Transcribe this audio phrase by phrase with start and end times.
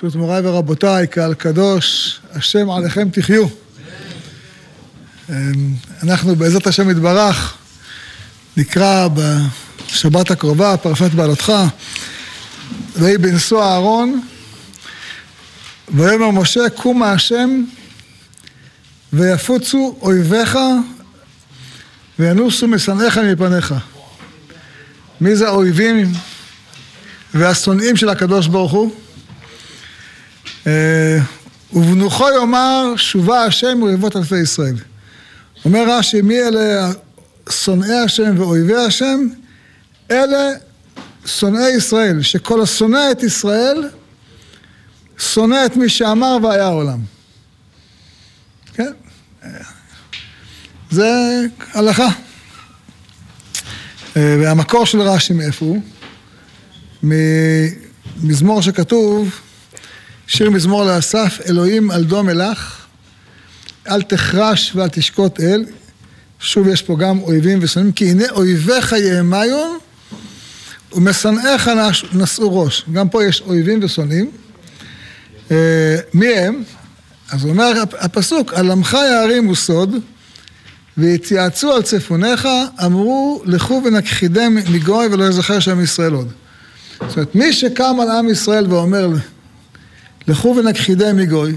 [0.00, 3.46] פשוט מוריי ורבותיי, קהל קדוש, השם עליכם תחיו.
[6.02, 7.54] אנחנו בעזרת השם יתברך
[8.56, 11.52] נקרא בשבת הקרובה, פרשת בעלותך,
[12.96, 14.20] ויהי בנשוא אהרון,
[15.94, 17.64] ויאמר משה קומה השם
[19.12, 20.58] ויפוצו אויביך
[22.18, 23.74] וינוסו משנאיך מפניך.
[25.20, 26.12] מי זה האויבים
[27.34, 28.94] והשונאים של הקדוש ברוך הוא?
[31.72, 34.74] ובנוחו יאמר שובה השם ואויבות אלפי ישראל.
[35.64, 36.92] אומר רש"י מי אלה
[37.50, 39.20] שונאי השם ואויבי השם?
[40.10, 40.50] אלה
[41.26, 43.88] שונאי ישראל, שכל השונא את ישראל
[45.18, 46.98] שונא את מי שאמר והיה העולם.
[48.74, 48.92] כן?
[50.90, 51.40] זה
[51.72, 52.08] הלכה.
[54.16, 55.80] והמקור של רש"י מאיפה הוא?
[57.02, 59.40] ממזמור שכתוב
[60.32, 62.76] שיר מזמור לאסף, אלוהים על דום אלך,
[63.88, 65.64] אל תחרש ואל תשקוט אל.
[66.40, 69.78] שוב יש פה גם אויבים ושונאים, כי הנה אויביך יהמיון
[70.92, 71.70] ומשנאיך
[72.12, 72.84] נשאו ראש.
[72.92, 74.30] גם פה יש אויבים ושונאים.
[76.14, 76.62] מי הם?
[77.30, 79.94] אז אומר הפסוק, על עמך יערימו סוד
[80.98, 82.48] ויתייעצו על צפוניך,
[82.84, 86.32] אמרו לכו ונכחידם מגוי ולא יזכר שם ישראל עוד.
[87.08, 89.08] זאת אומרת, מי שקם על עם ישראל ואומר
[90.30, 91.56] לכו ונכחידם מגוי,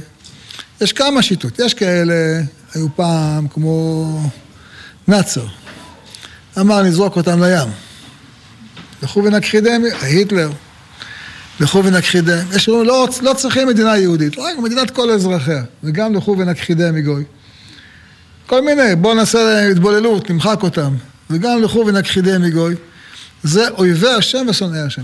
[0.82, 2.42] יש כמה שיטות, יש כאלה,
[2.74, 4.30] היו פעם כמו
[5.08, 5.46] נאצר,
[6.60, 7.70] אמר נזרוק אותם לים,
[9.04, 10.52] לכו ונכחידם, היטלר,
[11.60, 16.36] לכו ונכחידם, יש שאומרים לא, לא צריכים מדינה יהודית, רק מדינת כל אזרחיה, וגם לכו
[16.38, 17.24] ונכחידם מגוי.
[18.48, 20.96] כל מיני, בואו נעשה התבוללות, נמחק אותם,
[21.30, 22.76] וגם לכו ונכחידם מגוי.
[23.44, 25.04] זה אויבי השם ושונאי השם.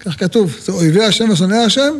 [0.00, 1.94] כך כתוב, זה אויבי השם ושונאי השם,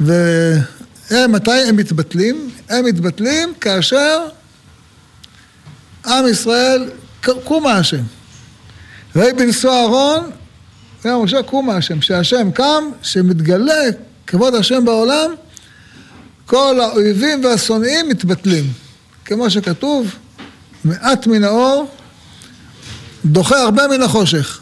[0.00, 2.50] והם, מתי הם מתבטלים?
[2.68, 4.26] הם מתבטלים כאשר
[6.06, 6.90] עם ישראל,
[7.44, 8.02] קומה השם.
[9.16, 10.30] ויהי בנשוא אהרון,
[11.04, 13.82] ואומר משה קומה השם, שהשם קם, שמתגלה
[14.26, 15.30] כבוד השם בעולם,
[16.46, 18.72] כל האויבים והשונאים מתבטלים.
[19.24, 20.14] כמו שכתוב,
[20.84, 21.90] מעט מן האור
[23.24, 24.60] דוחה הרבה מן החושך.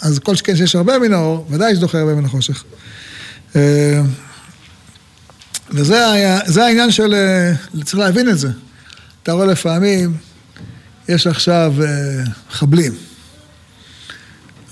[0.00, 2.64] אז כל שכן שיש הרבה מן האור, ודאי שדוחה הרבה מן החושך.
[5.70, 6.06] וזה
[6.56, 7.14] העניין של,
[7.84, 8.48] צריך להבין את זה.
[9.22, 10.16] אתה רואה לפעמים,
[11.08, 11.74] יש עכשיו
[12.50, 12.92] חבלים.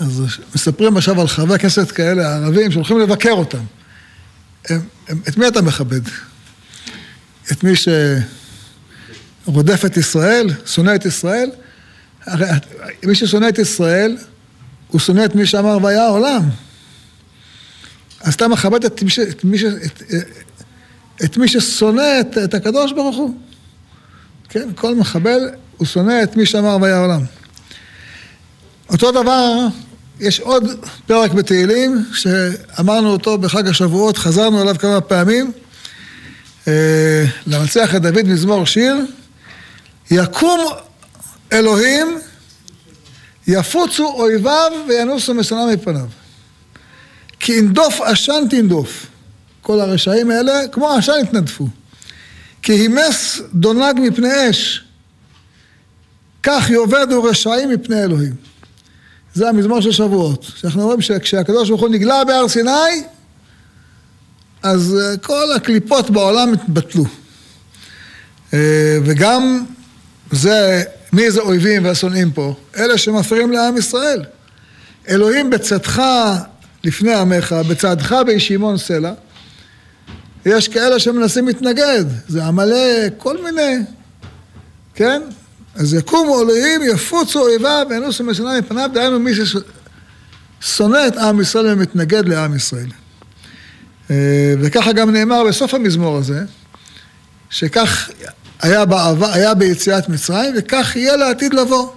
[0.01, 0.23] אז
[0.55, 3.65] מספרים עכשיו על חברי כנסת כאלה, הערבים, שהולכים לבקר אותם.
[4.69, 6.01] הם, הם, את מי אתה מכבד?
[7.53, 7.73] את מי
[9.47, 11.51] שרודף את ישראל, שונא את ישראל?
[12.27, 12.47] הרי
[13.05, 14.17] מי ששונא את ישראל,
[14.95, 16.43] הוא שונא את מי שאמר והיה העולם.
[18.21, 20.03] אז אתה מכבד את מי, ש, את מי, ש, את,
[21.25, 23.35] את מי ששונא את, את הקדוש ברוך הוא.
[24.49, 27.21] כן, כל מחבל הוא שונא את מי שאמר והיה העולם.
[28.89, 29.67] אותו דבר,
[30.21, 30.65] יש עוד
[31.07, 35.53] פרק בתהילים, שאמרנו אותו בחג השבועות, חזרנו עליו כמה פעמים.
[37.47, 38.97] למנצח את דוד מזמור שיר,
[40.11, 40.61] יקום
[41.53, 42.19] אלוהים,
[43.47, 46.07] יפוצו אויביו וינוסו משנא מפניו.
[47.41, 49.07] כי ינדוף עשן תנדוף.
[49.63, 51.69] כל הרשעים האלה, כמו עשן התנדפו.
[52.63, 54.85] כי הימס דונג מפני אש,
[56.43, 58.35] כך יאבדו רשעים מפני אלוהים.
[59.35, 60.45] זה המזמור של שבועות.
[60.57, 63.03] שאנחנו רואים שכשהקדוש ברוך הוא נגלה בהר סיני,
[64.63, 67.05] אז כל הקליפות בעולם התבטלו.
[69.05, 69.65] וגם
[70.31, 70.83] זה,
[71.15, 72.55] מי זה אויבים והשונאים פה?
[72.77, 74.25] אלה שמפריעים לעם ישראל.
[75.09, 76.03] אלוהים בצאתך
[76.85, 79.13] לפני עמך, בצעדך בישימון סלע,
[80.47, 83.79] יש כאלה שמנסים להתנגד, זה עמלק, כל מיני,
[84.95, 85.23] כן?
[85.75, 89.33] אז יקומו אלוהים, יפוצו אויביו וינוסו משנה מפניו, דהיינו מי
[90.61, 92.89] ששונא את עם ישראל ומתנגד לעם ישראל.
[94.61, 96.41] וככה גם נאמר בסוף המזמור הזה,
[97.51, 98.11] שכך
[98.65, 101.89] היה, בעבר, היה ביציאת מצרים, וכך יהיה לעתיד לבוא.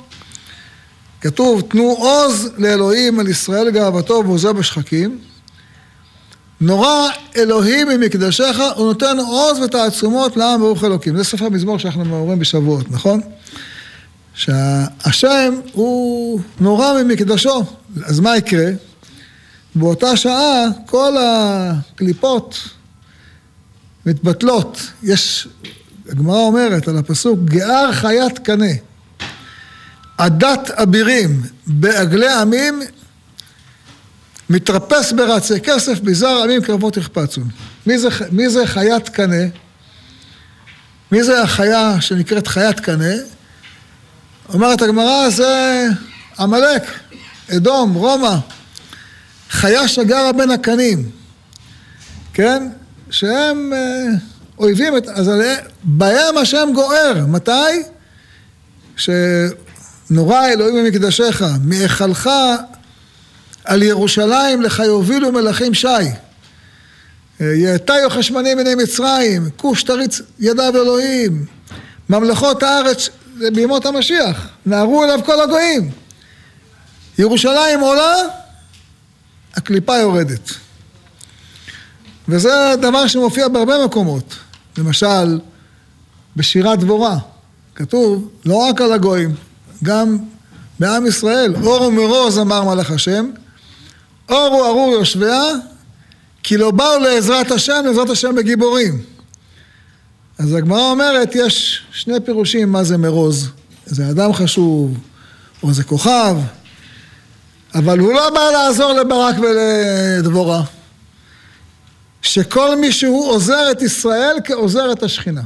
[1.22, 5.20] כתוב, תנו עוז לאלוהים על ישראל גאוותו ועוזר בשחקים.
[6.62, 11.18] נורא אלוהים ממקדשך, הוא נותן עוז ותעצומות לעם ברוך אלוקים.
[11.18, 13.22] זה סוף המזמור שאנחנו אומרים בשבועות, נכון?
[14.34, 17.64] שהשם הוא נורא ממקדשו.
[18.06, 18.70] אז מה יקרה?
[19.76, 22.60] באותה שעה כל הקליפות
[24.06, 24.82] מתבטלות.
[25.04, 25.48] יש,
[26.10, 28.72] הגמרא אומרת על הפסוק, גער חיית קנה,
[30.18, 32.82] עדת אבירים, בעגלי עמים,
[34.50, 37.42] מתרפס ברצי כסף, בזר עמים קרבות יחפצו.
[37.86, 39.44] מי זה, מי זה חיית קנה?
[41.12, 43.14] מי זה החיה שנקראת חיית קנה?
[44.54, 45.84] אומרת הגמרא, זה
[46.40, 46.84] עמלק,
[47.52, 48.36] אדום, רומא.
[49.50, 51.10] חיה שגרה בין הקנים,
[52.34, 52.70] כן?
[53.10, 54.06] שהם אה,
[54.60, 54.94] אויבים.
[55.14, 55.32] אז
[55.84, 57.26] בהם השם גוער.
[57.28, 57.52] מתי?
[58.98, 62.30] שנורא אלוהים ממקדשך, מהיכלך
[63.66, 65.88] על ירושלים לך יובילו מלכים שי.
[67.40, 71.46] יאטיו חשמנים בני מצרים, כוש תריץ ידיו אלוהים.
[72.10, 73.10] ממלכות הארץ
[73.54, 75.92] בימות המשיח, נהרו אליו כל הגויים.
[77.18, 78.16] ירושלים עולה,
[79.56, 80.52] הקליפה יורדת.
[82.28, 84.36] וזה דבר שמופיע בהרבה מקומות.
[84.78, 85.40] למשל,
[86.36, 87.18] בשירת דבורה,
[87.76, 89.36] כתוב לא רק על הגויים,
[89.84, 90.18] גם
[90.80, 93.30] בעם ישראל, אור ומרוז אמר מלאך השם,
[94.30, 95.44] אורו ארור יושביה,
[96.44, 99.02] כי לא באו לעזרת השם, לעזרת השם בגיבורים.
[100.38, 103.50] אז הגמרא אומרת, יש שני פירושים מה זה מרוז.
[103.86, 104.98] זה אדם חשוב,
[105.64, 106.36] או זה כוכב,
[107.76, 110.64] אבל הוא לא בא לעזור לברק ולדבורה.
[112.22, 115.42] שכל מי שהוא עוזר את ישראל כעוזר את השכינה.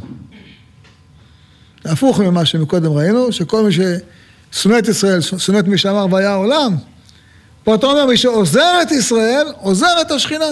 [1.86, 6.76] הפוך ממה שמקודם ראינו, שכל מי ששונא את ישראל, שונא את מי שאמר והיה העולם,
[7.64, 10.46] פה אתה אומר, מי שעוזר את ישראל, עוזר את השכינה.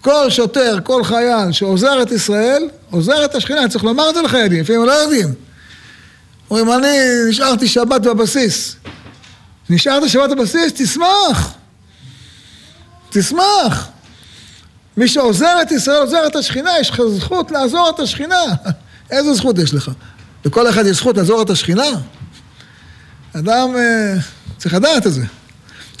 [0.00, 3.68] כל שוטר, כל חייל שעוזר את ישראל, עוזר את השכינה.
[3.68, 5.34] צריך לומר את זה לחיילים, לפעמים לא יודעים.
[6.50, 8.76] אומרים, אני נשארתי שבת בבסיס.
[9.70, 11.54] נשארת שבת בבסיס, תשמח.
[13.10, 13.88] תשמח.
[14.98, 18.42] מי שעוזר את ישראל, עוזר את השכינה, יש לך זכות לעזור את השכינה.
[19.10, 19.90] איזה זכות יש לך?
[20.44, 21.88] לכל אחד יש זכות לעזור את השכינה?
[23.32, 24.14] אדם אה,
[24.58, 25.24] צריך לדעת את זה.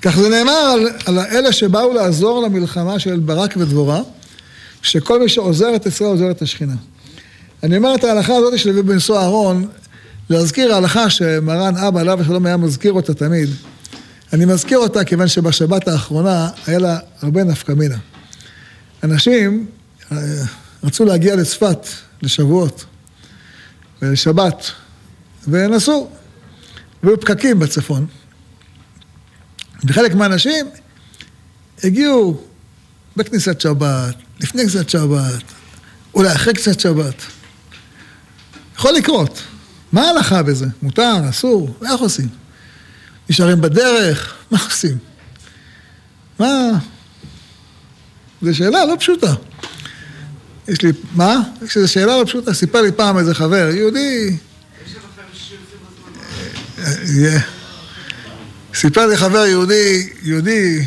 [0.02, 4.00] כך זה נאמר על, על אלה שבאו לעזור למלחמה של ברק ודבורה,
[4.82, 6.74] שכל מי שעוזר את ישראל עוזר את השכינה.
[7.62, 9.68] אני אומר את ההלכה הזאת של לוי בן סוהר אהרון,
[10.30, 13.48] להזכיר ההלכה שמרן אבא עליו השלום היה מזכיר אותה תמיד.
[14.32, 17.96] אני מזכיר אותה כיוון שבשבת האחרונה היה לה הרבה נפקא מינה.
[19.02, 19.66] אנשים
[20.12, 20.16] אה,
[20.84, 21.86] רצו להגיע לצפת
[22.22, 22.84] לשבועות
[24.02, 24.70] ולשבת,
[25.48, 26.10] ונסעו,
[27.02, 28.06] והיו פקקים בצפון.
[29.84, 30.66] וחלק מהאנשים
[31.84, 32.40] הגיעו
[33.16, 35.42] בכניסת שבת, לפני כניסת שבת,
[36.14, 37.22] אולי אחרי כניסת שבת.
[38.76, 39.42] יכול לקרות.
[39.92, 40.66] מה ההלכה בזה?
[40.82, 41.76] מותר, אסור?
[41.82, 42.28] איך עושים?
[43.30, 44.34] נשארים בדרך?
[44.50, 44.98] מה עושים?
[46.38, 46.78] מה?
[48.42, 49.34] זו שאלה לא פשוטה.
[50.68, 51.40] יש לי, מה?
[51.62, 52.54] יש איזו שאלה לא פשוטה.
[52.54, 54.36] סיפר לי פעם איזה חבר, יהודי...
[58.74, 60.84] סיפר לי חבר יהודי, יהודי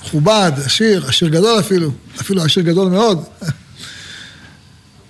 [0.00, 1.90] מכובד, עשיר, עשיר גדול אפילו,
[2.20, 3.24] אפילו עשיר גדול מאוד.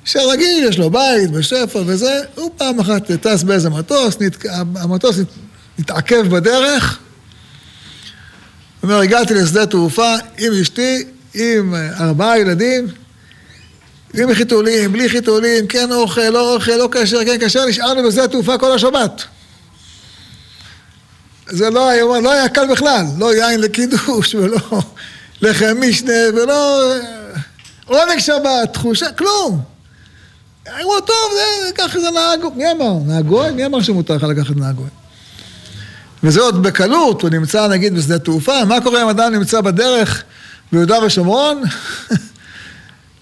[0.05, 4.45] שרגיל, יש לו בית בשפע וזה, הוא פעם אחת טס באיזה מטוס, נת...
[4.77, 5.19] המטוס
[5.79, 6.99] התעכב בדרך.
[8.81, 11.05] הוא אומר, הגעתי לשדה תעופה עם אשתי,
[11.35, 12.87] עם ארבעה ילדים,
[14.15, 18.59] עם חיתולים, בלי חיתולים, כן אוכל, לא אוכל, לא כשר, כן כשר, נשארנו בשדה התעופה
[18.59, 19.23] כל השבת.
[21.49, 24.59] זה לא היה, לא היה קל בכלל, לא יין לקידוש ולא
[25.43, 26.93] לחם משנה ולא
[27.87, 29.63] עונג שבת, תחושה, כלום.
[30.69, 32.93] אמרו, טוב, זה, ככה זה נהג, מי אמר?
[33.07, 33.51] נהג גוי?
[33.51, 34.89] מי אמר שמותר לך לקחת נהג גוי?
[36.23, 40.25] וזה עוד בקלות, הוא נמצא נגיד בשדה תעופה, מה קורה אם אדם נמצא בדרך
[40.73, 41.63] ביהודה ושומרון?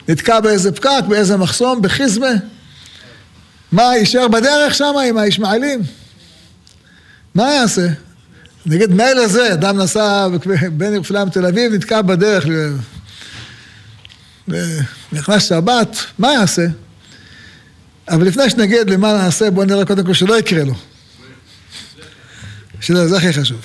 [0.08, 2.30] נתקע באיזה פקק, באיזה מחסום, בחיזמה?
[3.72, 5.82] מה, יישאר בדרך שם עם הישמעאלים?
[7.34, 7.88] מה יעשה?
[8.66, 10.28] נגיד מייל הזה, אדם נסע
[10.72, 12.46] בין ירושלים לתל אביב, נתקע בדרך,
[15.12, 16.66] נכנס שבת, מה יעשה?
[18.08, 20.74] אבל לפני שנגיד למה נעשה, בואו נראה קודם כל שלא יקרה לו.
[22.80, 23.60] שזה, זה הכי חשוב.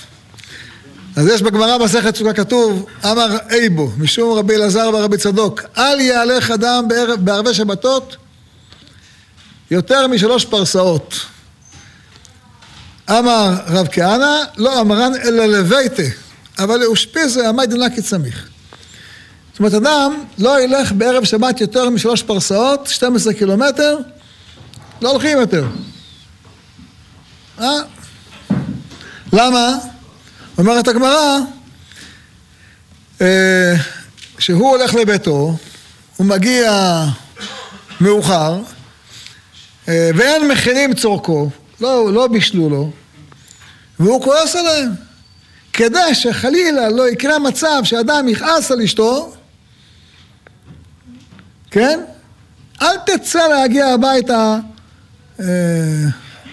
[1.16, 6.52] אז יש בגמרא מסכת סוכה כתוב, אמר אייבו, משום רבי אלעזר ורבי צדוק, אל יהלך
[6.52, 6.88] אדם
[7.20, 8.16] בערבי שבתות
[9.72, 11.16] יותר משלוש פרסאות.
[13.10, 16.04] אמר רב כהנא, לא אמרן אלא לביתה,
[16.60, 18.48] אבל לאושפיזה עמי דנקי צמיך.
[19.52, 23.98] זאת אומרת, אדם לא ילך בערב שבת יותר משלוש פרסאות, 12 קילומטר,
[25.02, 25.66] לא הולכים יותר.
[27.60, 27.80] אה?
[29.34, 29.78] למה?
[30.58, 31.38] אומרת הגמרא,
[33.22, 33.74] אה,
[34.40, 35.58] שהוא הולך לביתו,
[36.18, 37.04] הוא מגיע
[38.02, 38.62] מאוחר,
[39.88, 41.50] אה, ואין מכינים צורכו,
[41.82, 42.92] לא, לא בישלו לו,
[44.00, 44.90] והוא כועס עליהם.
[45.74, 49.34] כדי שחלילה לא יקרה מצב שאדם יכעס על אשתו,
[51.72, 52.00] כן?
[52.82, 54.58] אל תצא להגיע הביתה
[55.40, 55.46] אה,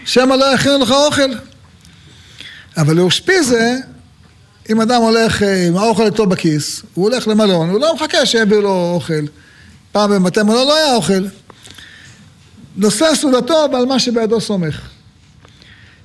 [0.04, 1.49] שמא לא יכינו לך אוכל.
[2.76, 3.76] אבל לאושפיזה,
[4.70, 8.60] אם אדם הולך אה, עם האוכל איתו בכיס, הוא הולך למלון, הוא לא מחכה שיביאו
[8.60, 9.24] לו אוכל.
[9.92, 11.26] פעם במטה מלון לא היה אוכל.
[12.76, 14.80] נושא סעודתו ועל מה שבידו סומך.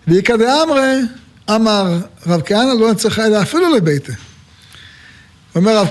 [0.07, 1.01] ואיכא דאמרי,
[1.49, 4.13] אמר רב כהנא לא נצטרך אלא אפילו לביתה.
[5.55, 5.83] אומר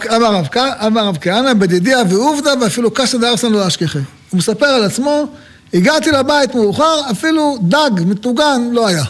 [0.90, 3.98] רב, כהנא, בדידיה ועובדא ואפילו קסא דארסן לא אשכחי.
[3.98, 5.26] הוא מספר על עצמו,
[5.74, 9.04] הגעתי לבית מאוחר, אפילו דג מטוגן לא היה.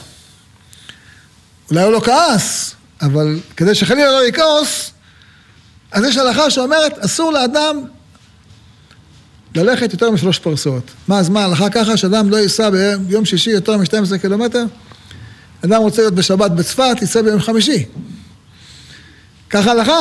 [1.71, 4.91] אולי הוא לא כעס, אבל כדי שחלילה לא יכעוס,
[5.93, 7.85] אז יש הלכה שאומרת, אסור לאדם
[9.55, 10.91] ללכת יותר משלוש פרסאות.
[11.09, 14.65] מה, אז מה, הלכה ככה שאדם לא ייסע ביום שישי יותר מ-12 קילומטר?
[15.65, 17.85] אדם רוצה להיות בשבת בצפת, ייסע ביום חמישי.
[19.51, 20.01] ככה הלכה,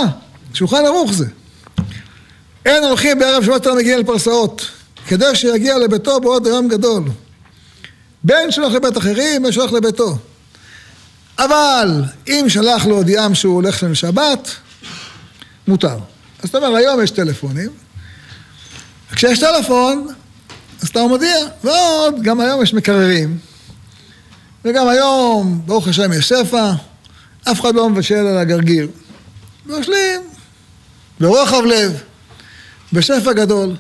[0.54, 1.26] שולחן ערוך זה.
[2.66, 4.66] אין הולכים בערב שבת יותר מגיעים לפרסאות,
[5.08, 7.04] כדי שיגיע לביתו בעוד היום גדול.
[8.24, 10.18] בין שלח לבית אחרים, בין שלח לביתו.
[11.38, 14.52] אבל אם שלח לו הודיעם שהוא הולך לשבת,
[15.68, 15.98] מותר.
[16.44, 17.70] אז אתה אומר, היום יש טלפונים,
[19.12, 20.08] וכשיש טלפון,
[20.82, 23.38] אז אתה מודיע, ועוד, גם היום יש מקררים,
[24.66, 26.72] וגם היום, ברוך השם, יש שפע,
[27.52, 28.88] אף אחד לא מבשל על הגרגיר.
[29.66, 30.22] מבשלים,
[31.20, 32.02] ברוחב לב,
[32.94, 33.76] בשפע גדול.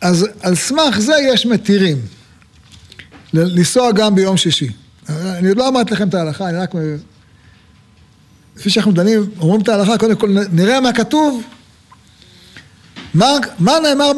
[0.00, 2.00] אז על סמך זה יש מתירים,
[3.32, 4.68] לנסוע גם ביום שישי.
[5.08, 6.70] אני עוד לא אמרתי לכם את ההלכה, אני רק...
[8.56, 11.42] לפי שאנחנו דנים, אומרים את ההלכה, קודם כל נראה מה כתוב,
[13.14, 13.26] מה,
[13.58, 14.12] מה נאמר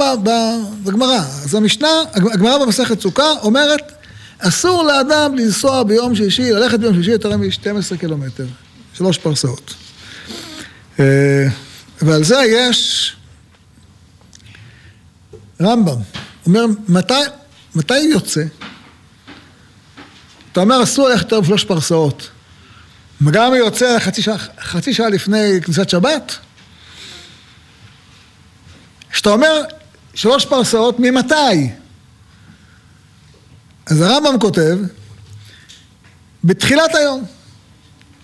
[0.84, 1.18] בגמרא.
[1.18, 3.92] אז המשנה, הגמרא במסכת סוכה אומרת,
[4.38, 8.46] אסור לאדם לנסוע ביום שישי, ללכת ביום שישי יותר מ-12 קילומטר,
[8.94, 9.74] שלוש פרסאות.
[11.00, 11.46] אה,
[12.02, 13.12] ועל זה יש
[15.60, 15.98] רמב"ם,
[16.46, 17.14] אומר, מתי,
[17.74, 18.44] מתי יוצא?
[20.54, 22.30] אתה אומר, אסור ללכת יותר בשלוש פרסאות.
[23.30, 26.37] גם אם יוצא חצי שעה, חצי שעה לפני כניסת שבת?
[29.11, 29.62] כשאתה אומר
[30.14, 31.70] שלוש פרסאות, ממתי?
[33.87, 34.78] אז הרמב"ם כותב,
[36.44, 37.25] בתחילת היום.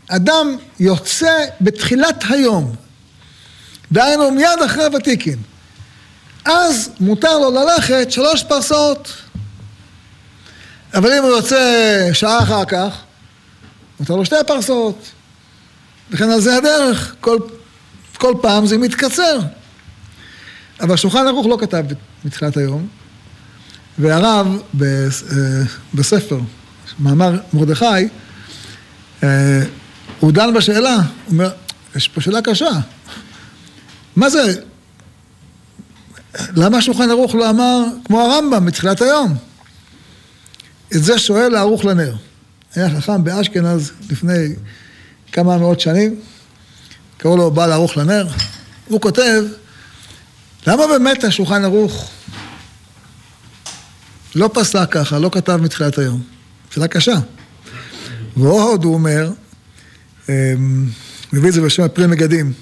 [0.09, 2.75] אדם יוצא בתחילת היום,
[3.93, 5.39] דהיינו מיד אחרי ותיקין.
[6.45, 9.13] אז מותר לו ללכת שלוש פרסאות.
[10.95, 12.97] אבל אם הוא יוצא שעה אחר כך,
[14.01, 15.11] מותר לו שתי פרסאות.
[16.11, 17.39] וכן על זה הדרך, כל,
[18.15, 19.39] כל פעם זה מתקצר.
[20.81, 21.85] אבל שולחן ערוך לא כתב
[22.25, 22.89] בתחילת היום,
[23.99, 25.07] והרב אה,
[25.95, 26.39] בספר,
[26.99, 27.85] מאמר מרדכי,
[29.23, 29.63] אה,
[30.21, 31.51] הוא דן בשאלה, הוא אומר,
[31.97, 32.71] יש פה שאלה קשה.
[34.17, 34.55] מה זה,
[36.57, 39.50] למה שולחן ערוך לא אמר כמו הרמב"ם בתחילת היום?
[40.97, 42.15] את זה שואל הערוך לנר.
[42.75, 44.55] היה חכם באשכנז לפני
[45.33, 46.21] כמה מאות שנים,
[47.19, 48.27] קראו לו בעל ערוך לנר,
[48.89, 49.43] הוא כותב,
[50.67, 52.11] למה באמת השולחן ערוך
[54.35, 56.23] לא פסק ככה, לא כתב מתחילת היום?
[56.71, 57.17] שאלה קשה.
[58.37, 59.31] ועוד הוא אומר,
[60.29, 60.89] אמ,
[61.33, 62.53] מביא את זה בשם הפרי מגדים,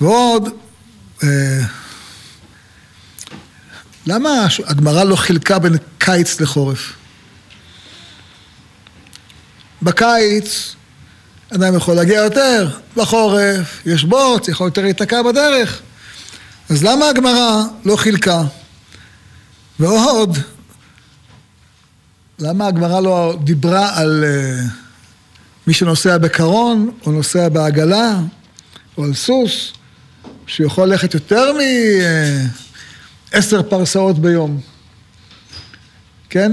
[0.00, 0.48] ועוד,
[1.22, 1.60] אה,
[4.06, 6.92] למה הגמרא לא חילקה בין קיץ לחורף?
[9.82, 10.74] בקיץ
[11.54, 15.82] אדם יכול להגיע יותר, בחורף יש בוץ, יכול יותר להיתקע בדרך.
[16.70, 18.42] אז למה הגמרא לא חילקה?
[19.78, 20.38] ועוד,
[22.38, 24.70] למה הגמרא לא דיברה על uh,
[25.66, 28.18] מי שנוסע בקרון, או נוסע בעגלה,
[28.98, 29.72] או על סוס,
[30.46, 31.52] שיכול ללכת יותר
[33.32, 34.60] מעשר uh, פרסאות ביום?
[36.30, 36.52] כן?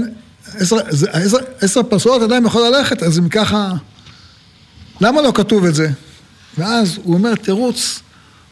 [1.60, 3.72] עשר, פרסאות אדם יכול ללכת, אז אם ככה,
[5.00, 5.90] למה לא כתוב את זה?
[6.58, 8.00] ואז הוא אומר תירוץ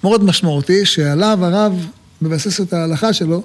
[0.05, 1.87] מאוד משמעותי, שעליו הרב
[2.23, 3.43] מבסס את ההלכה שלו,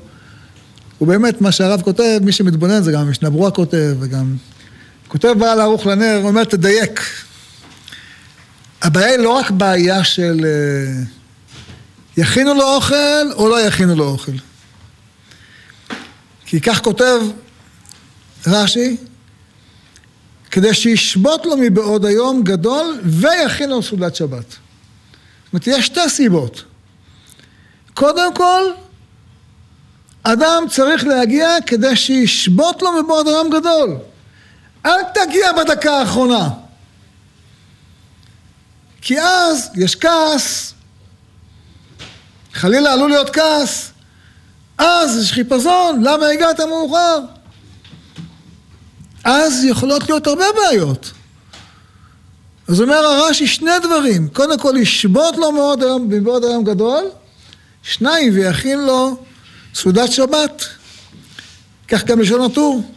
[0.98, 4.36] הוא באמת, מה שהרב כותב, מי שמתבונן זה גם משנה ברורה כותב, וגם...
[5.08, 7.02] כותב בעל ערוך לנר, אומר, תדייק.
[8.82, 11.04] הבעיה היא לא רק בעיה של אה,
[12.18, 14.32] יכינו לו אוכל או לא יכינו לו אוכל.
[16.46, 17.22] כי כך כותב
[18.48, 18.98] רש"י,
[20.52, 24.50] כדי שישבות לו מבעוד היום גדול ויכין לו סעודת שבת.
[24.50, 26.64] זאת אומרת, יש שתי סיבות.
[27.94, 28.62] קודם כל,
[30.24, 33.98] אדם צריך להגיע כדי שישבות לו מבעוד היום גדול.
[34.86, 36.50] אל תגיע בדקה האחרונה.
[39.02, 40.74] כי אז יש כעס,
[42.54, 43.92] חלילה עלול להיות כעס,
[44.78, 47.20] אז יש חיפזון, למה הגעת מאוחר?
[49.24, 51.12] אז יכולות להיות הרבה בעיות.
[52.68, 57.04] אז אומר הרש"י שני דברים, קודם כל ישבות לו מאוד היום, מבעוד היום גדול,
[57.84, 59.24] שניים ויכין לו
[59.76, 60.66] סעודת שבת,
[61.88, 62.92] כך גם לשון הטור.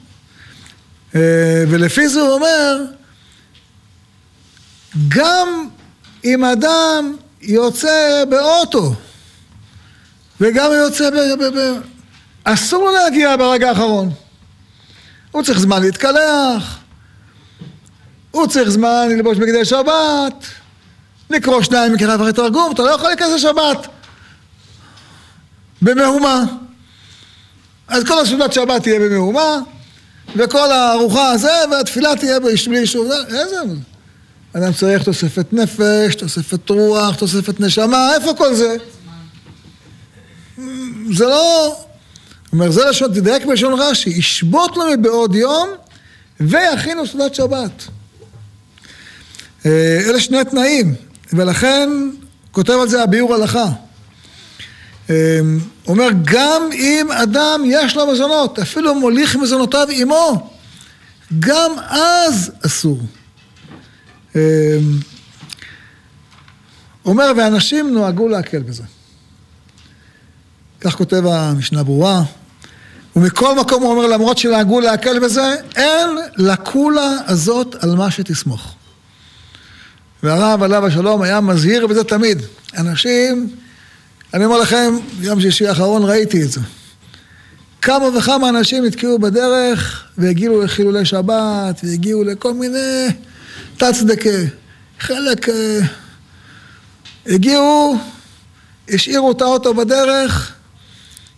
[1.15, 2.85] אה, ולפי זה הוא אומר,
[5.09, 5.69] גם
[6.25, 8.95] אם אדם יוצא באוטו,
[10.41, 11.15] וגם יוצא ב...
[11.15, 11.81] ב, ב
[12.45, 14.11] אסור לו להגיע ברגע האחרון.
[15.33, 16.79] הוא צריך זמן להתקלח,
[18.31, 20.47] הוא צריך זמן ללבוש בגדי שבת,
[21.31, 23.87] לקרוא שניים מקרא אחרי תרגום, אתה לא יכול להיכנס לשבת
[25.83, 26.45] במהומה.
[27.89, 29.59] אז כל הסעודת שבת תהיה במהומה,
[30.37, 33.13] וכל הארוחה הזה, והתפילה תהיה בלי אישור.
[33.29, 33.57] איזה...
[34.53, 38.77] אדם צריך תוספת נפש, תוספת רוח, תוספת נשמה, איפה כל זה?
[41.13, 41.77] זה לא...
[42.53, 45.69] אומר, זה לשון, תדייק בלשון רש"י, ישבות לו מבעוד יום
[46.41, 47.83] ויכינו סעודת שבת.
[49.67, 50.95] אה, אלה שני תנאים,
[51.33, 51.89] ולכן
[52.53, 53.67] כותב על זה הביאור הלכה.
[55.11, 55.41] אה,
[55.89, 60.51] אומר, גם אם אדם יש לו מזונות, אפילו מוליך מזונותיו עמו,
[61.39, 63.01] גם אז אסור.
[64.37, 64.79] אה,
[67.05, 68.83] אומר, ואנשים נוהגו להקל בזה.
[70.81, 72.23] כך כותב המשנה ברורה.
[73.17, 78.75] ומכל מקום הוא אומר, למרות שנהגו להקל בזה, אין לקולה הזאת על מה שתסמוך.
[80.23, 82.43] והרב עליו השלום היה מזהיר בזה תמיד.
[82.79, 83.49] אנשים,
[84.35, 86.61] אני אומר לכם, יום שישי האחרון ראיתי את זה.
[87.83, 93.09] כמה וכמה אנשים נתקעו בדרך והגיעו לחילולי שבת והגיעו לכל מיני
[93.77, 94.39] תצדקה.
[95.01, 95.79] חלק אה,
[97.27, 97.97] הגיעו,
[98.89, 100.53] השאירו את האוטו בדרך,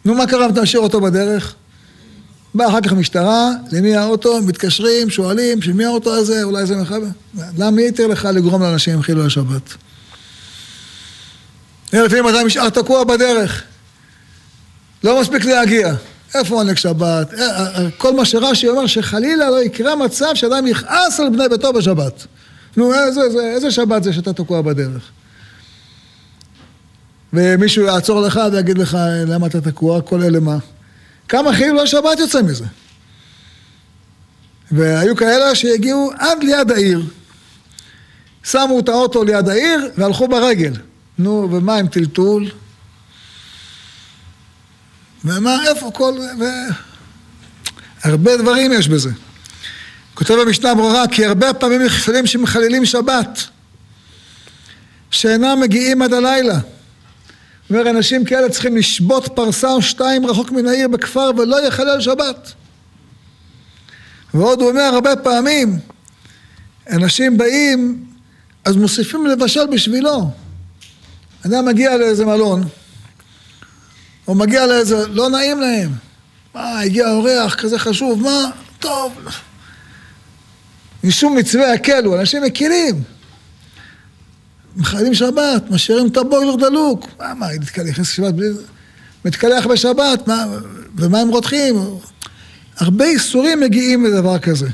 [0.05, 1.55] נו מה קרה אם תשאיר אותו בדרך?
[2.55, 7.07] באה אחר כך משטרה, למי האוטו, מתקשרים, שואלים, של מי האוטו הזה, אולי זה מחבר.
[7.59, 9.75] למה יתר לך לגרום לאנשים חילול השבת?
[11.93, 13.63] לפעמים אדם נשאר תקוע בדרך,
[15.05, 15.95] לא מספיק להגיע.
[16.35, 17.35] איפה עונג שבת?
[17.35, 21.49] אה, אה, אה, כל מה שרש"י אומר, שחלילה לא יקרה מצב שאדם יכעס על בני
[21.49, 22.27] ביתו בשבת.
[22.77, 25.11] נו, איזה, איזה, איזה שבת זה שאתה תקוע בדרך?
[27.33, 30.01] ומישהו יעצור לך ויגיד לך, למה אתה תקוע?
[30.01, 30.57] כל אלה מה?
[31.29, 32.65] כמה חילול שבת יוצא מזה.
[34.71, 37.03] והיו כאלה שהגיעו עד ליד העיר.
[38.45, 40.73] שמו את האוטו ליד העיר והלכו ברגל.
[41.19, 42.51] נו, ומה עם טלטול?
[45.25, 46.19] ומה, איפה כל...
[46.41, 46.45] ו...
[48.05, 49.11] הרבה דברים יש בזה.
[50.15, 53.45] כותב במשנה ברורה, כי הרבה פעמים נכשלים שמחללים שבת,
[55.11, 56.59] שאינם מגיעים עד הלילה.
[57.71, 62.53] אומר, אנשים כאלה צריכים לשבות פרסה או שתיים רחוק מן העיר בכפר ולא יחלל שבת.
[64.35, 65.79] ועוד הוא אומר הרבה פעמים,
[66.91, 68.05] אנשים באים,
[68.65, 70.31] אז מוסיפים לבשל בשבילו.
[71.47, 72.65] אדם מגיע לאיזה מלון,
[74.29, 75.91] או מגיע לאיזה, לא נעים להם.
[76.55, 79.13] מה, הגיע אורח כזה חשוב, מה, טוב.
[81.05, 83.03] משום מצווה יקלו, אנשים מקילים.
[84.77, 87.07] מחללים שבת, משאירים את הבוילר דלוק.
[87.19, 87.47] מה, מה,
[87.85, 88.49] נכנס לשבת בלי...
[89.25, 90.45] מתקלח בשבת, מה,
[90.97, 91.75] ומה הם רותחים?
[92.77, 94.69] הרבה איסורים מגיעים לדבר כזה.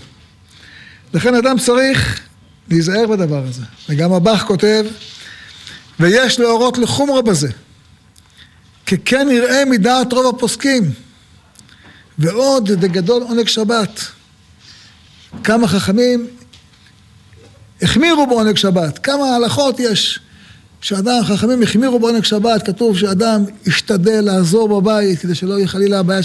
[1.14, 2.20] לכן אדם צריך
[2.68, 3.62] להיזהר בדבר הזה.
[3.88, 4.84] וגם הבח כותב,
[6.00, 7.48] ויש להורות לחומרה בזה,
[8.86, 10.82] כי כן יראה מדעת רוב הפוסקים,
[12.18, 14.00] ועוד דגדול עונג שבת.
[15.44, 16.26] כמה חכמים
[17.82, 18.98] החמירו בעונג שבת.
[18.98, 20.20] כמה הלכות יש
[20.80, 26.20] שאדם, חכמים החמירו בעונג שבת, כתוב שאדם ישתדל לעזור בבית כדי שלא יהיה חלילה הבעיה.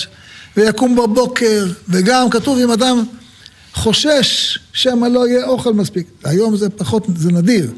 [0.58, 3.04] ויקום בבוקר, וגם כתוב אם אדם
[3.74, 6.08] חושש שמא לא יהיה אוכל מספיק.
[6.24, 7.72] היום זה פחות, זה נדיר.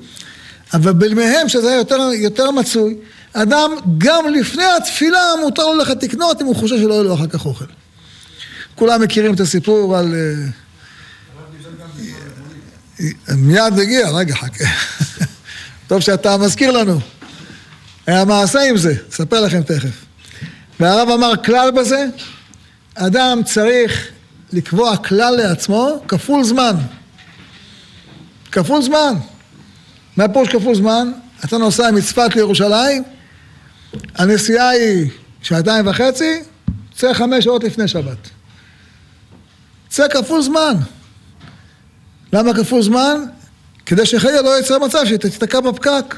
[0.73, 2.95] אבל בימיהם, שזה היה יותר, יותר מצוי,
[3.33, 7.27] אדם גם לפני התפילה מותר לו ללכת לקנות אם הוא חושב שלא יהיה לו אחר
[7.27, 7.65] כך אוכל.
[8.75, 10.15] כולם מכירים את הסיפור על...
[13.37, 14.65] מיד הגיע, רגע, חכה.
[15.87, 16.99] טוב שאתה מזכיר לנו.
[18.07, 20.05] היה מעשה עם זה, אספר לכם תכף.
[20.79, 22.05] והרב אמר כלל בזה,
[22.95, 24.07] אדם צריך
[24.53, 26.75] לקבוע כלל לעצמו כפול זמן.
[28.51, 29.13] כפול זמן.
[30.17, 31.11] מה פירוש כפול זמן?
[31.45, 33.03] אתה נוסע מצפת לירושלים,
[34.15, 35.09] הנסיעה היא
[35.41, 36.43] שעתיים וחצי,
[36.95, 38.29] צא חמש שעות לפני שבת.
[39.89, 40.73] צא כפול זמן.
[42.33, 43.23] למה כפול זמן?
[43.85, 46.15] כדי שחלילה לא יצא מצב שתתקע בפקק.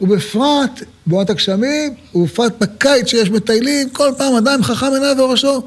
[0.00, 5.62] ובפרט בעונת הגשמים, ובפרט בקיץ שיש מטיילים, כל פעם אדם חכם עיניו וראשו,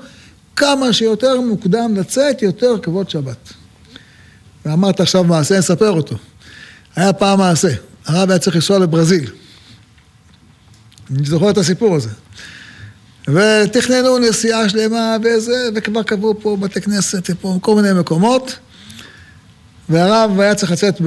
[0.55, 3.53] כמה שיותר מוקדם לצאת, יותר כבוד שבת.
[4.65, 6.15] ואמרת עכשיו מעשה, אני אספר אותו.
[6.95, 7.73] היה פעם מעשה,
[8.05, 9.29] הרב היה צריך לנסוע לברזיל.
[11.11, 12.09] אני זוכר את הסיפור הזה.
[13.27, 18.55] ותכננו נסיעה שלמה וזה, וכבר קבעו פה בתי כנסת, פה כל מיני מקומות.
[19.89, 21.01] והרב היה צריך לצאת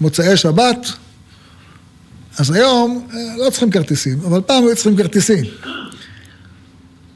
[0.00, 0.86] במוצאי שבת,
[2.38, 5.44] אז היום אה, לא צריכים כרטיסים, אבל פעם היו צריכים כרטיסים.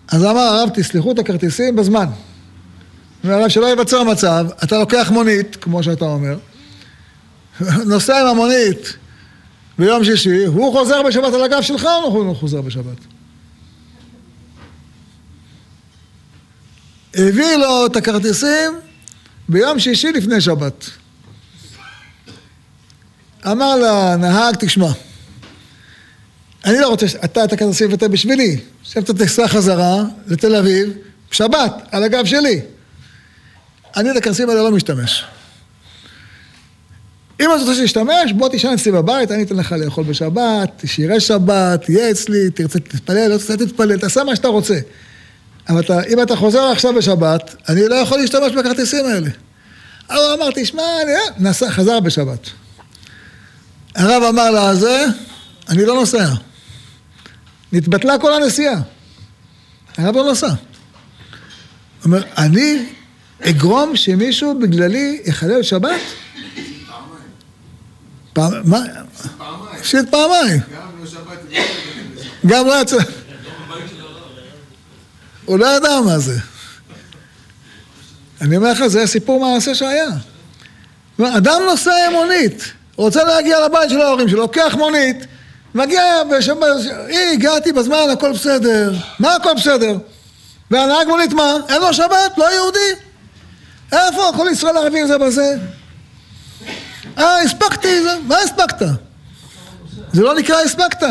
[0.08, 2.06] אז אמר הרב, תסלחו את הכרטיסים בזמן.
[3.24, 6.38] והרב, שלא ייווצר מצב, אתה לוקח מונית, כמו שאתה אומר,
[7.90, 8.96] נוסע עם המונית
[9.78, 12.96] ביום שישי, הוא חוזר בשבת על הגב שלך או הוא חוזר בשבת?
[17.14, 18.72] הביא לו את הכרטיסים
[19.52, 20.90] ביום שישי לפני שבת.
[23.46, 24.90] אמר לנהג, תשמע,
[26.64, 28.60] אני לא רוצה, אתה את הכרטיסים ואתה בשבילי.
[28.82, 30.92] עכשיו אתה תיסע חזרה לתל אביב,
[31.30, 32.60] שבת, על הגב שלי.
[33.96, 35.24] אני את הכרטיסים האלה לא משתמש.
[37.40, 41.84] אם אתה רוצה להשתמש, בוא תישן אצלי בבית, אני אתן לך לאכול בשבת, שירי שבת,
[41.84, 44.78] תהיה אצלי, תרצה תתפלל, לא תרצה תתפלל, תעשה מה שאתה רוצה.
[45.68, 49.30] אבל אתה, אם אתה חוזר עכשיו בשבת, אני לא יכול להשתמש בכרטיסים האלה.
[50.06, 51.12] הוא אמר, תשמע, אני...
[51.48, 52.50] נסע, חזר בשבת.
[53.94, 55.04] הרב אמר לה, זה,
[55.68, 56.28] אני לא נוסע.
[57.72, 58.80] נתבטלה כל הנסיעה.
[59.98, 60.46] הרב לא נסע.
[60.46, 60.56] הוא
[62.04, 62.86] אומר, אני
[63.42, 66.00] אגרום שמישהו בגללי יחלל שבת?
[68.32, 68.78] פעם, מה?
[69.72, 70.60] הפסיד פעמיים.
[72.46, 72.96] גם לא יצא.
[75.52, 76.38] הוא לא ידע מה זה.
[78.40, 80.08] אני אומר לך, זה הסיפור מעשה שהיה.
[81.20, 85.26] אדם נוסע עם מונית, רוצה להגיע לבית של ההורים שלו, לוקח מונית,
[85.74, 86.66] מגיע בשבת,
[87.08, 88.92] אי, הגעתי בזמן, הכל בסדר.
[89.18, 89.96] מה הכל בסדר?
[90.70, 91.56] והנהג מונית מה?
[91.68, 92.38] אין לו שבת?
[92.38, 93.00] לא יהודי?
[93.92, 95.56] איפה כל ישראל ערבים זה בזה?
[97.18, 98.86] אה, הספקתי, מה הספקת?
[100.12, 101.06] זה לא נקרא הספקת.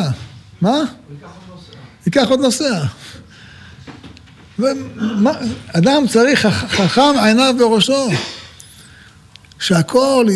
[0.62, 0.84] מה?
[2.06, 2.84] ייקח עוד נוסע.
[5.74, 8.10] אדם צריך חכם עיניו בראשו.
[9.60, 10.28] שהכל,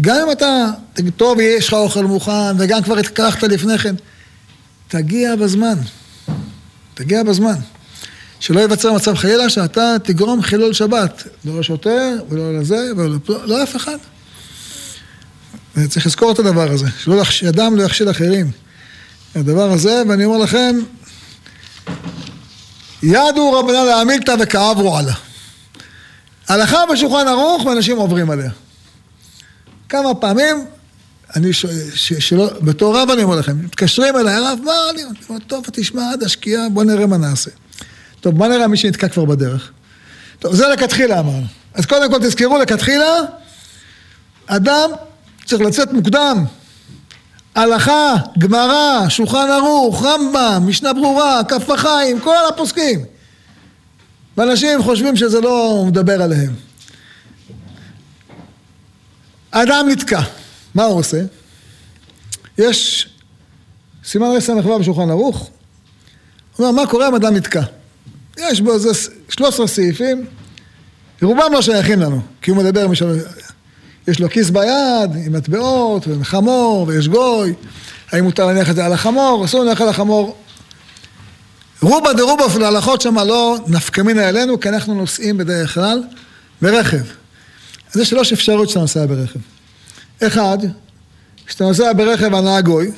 [0.00, 0.66] גם אם אתה,
[1.16, 3.94] טוב, יש לך אוכל מוכן, וגם כבר התקלחת לפני כן,
[4.88, 5.74] תגיע בזמן.
[6.94, 7.54] תגיע בזמן.
[8.40, 11.22] שלא ייווצר מצב חלילה שאתה תגרום חילול שבת.
[11.44, 13.96] לא לשוטר, ולא לזה, ולא לא אף אחד.
[15.76, 16.86] וצריך לזכור את הדבר הזה,
[17.24, 18.50] שאדם לא יכשיל אחרים.
[19.34, 20.76] הדבר הזה, ואני אומר לכם,
[23.02, 25.12] ידו רבנן להמילתא וכאברו עלה.
[26.48, 28.50] הלכה בשולחן ערוך ואנשים עוברים עליה.
[29.88, 30.64] כמה פעמים,
[31.36, 31.66] אני ש...
[31.94, 32.12] ש...
[32.12, 36.22] שלא, בתור רב אני אומר לכם, מתקשרים אליי, הרב, מה אני אומר, טוב, תשמע עד
[36.22, 37.50] השקיעה, בוא נראה מה נעשה.
[38.20, 39.70] טוב, בוא נראה מי שנתקע כבר בדרך.
[40.38, 41.46] טוב, זה לכתחילה אמרנו.
[41.74, 43.14] אז קודם כל תזכרו לכתחילה,
[44.46, 44.90] אדם
[45.44, 46.44] צריך לצאת מוקדם.
[47.54, 53.04] הלכה, גמרא, שולחן ערוך, רמב"ם, משנה ברורה, כף החיים, כל הפוסקים.
[54.36, 56.54] ואנשים חושבים שזה לא מדבר עליהם.
[59.52, 60.20] האדם נתקע,
[60.74, 61.22] מה הוא עושה?
[62.58, 63.08] יש
[64.04, 65.50] סימן רס"ו בשולחן ערוך,
[66.56, 67.62] הוא אומר, מה קורה אם אדם נתקע?
[68.38, 68.88] יש בו איזה
[69.28, 70.26] 13 סעיפים,
[71.22, 73.18] רובם לא שייכים לנו, כי הוא מדבר, משל...
[74.08, 77.54] יש לו כיס ביד, עם מטבעות, וחמור, ויש גוי,
[78.12, 80.36] האם מותר להניח את זה על החמור, אסור להניח על החמור.
[81.82, 86.02] רובה דרובה אפילו הלכות שם לא נפקמינה אלינו, כי אנחנו נוסעים בדרך כלל
[86.62, 87.04] ברכב.
[87.94, 89.38] אז יש שלוש אפשרויות שאתה נוסע ברכב.
[90.26, 90.58] אחד,
[91.46, 92.90] כשאתה נוסע ברכב הנהג גוי.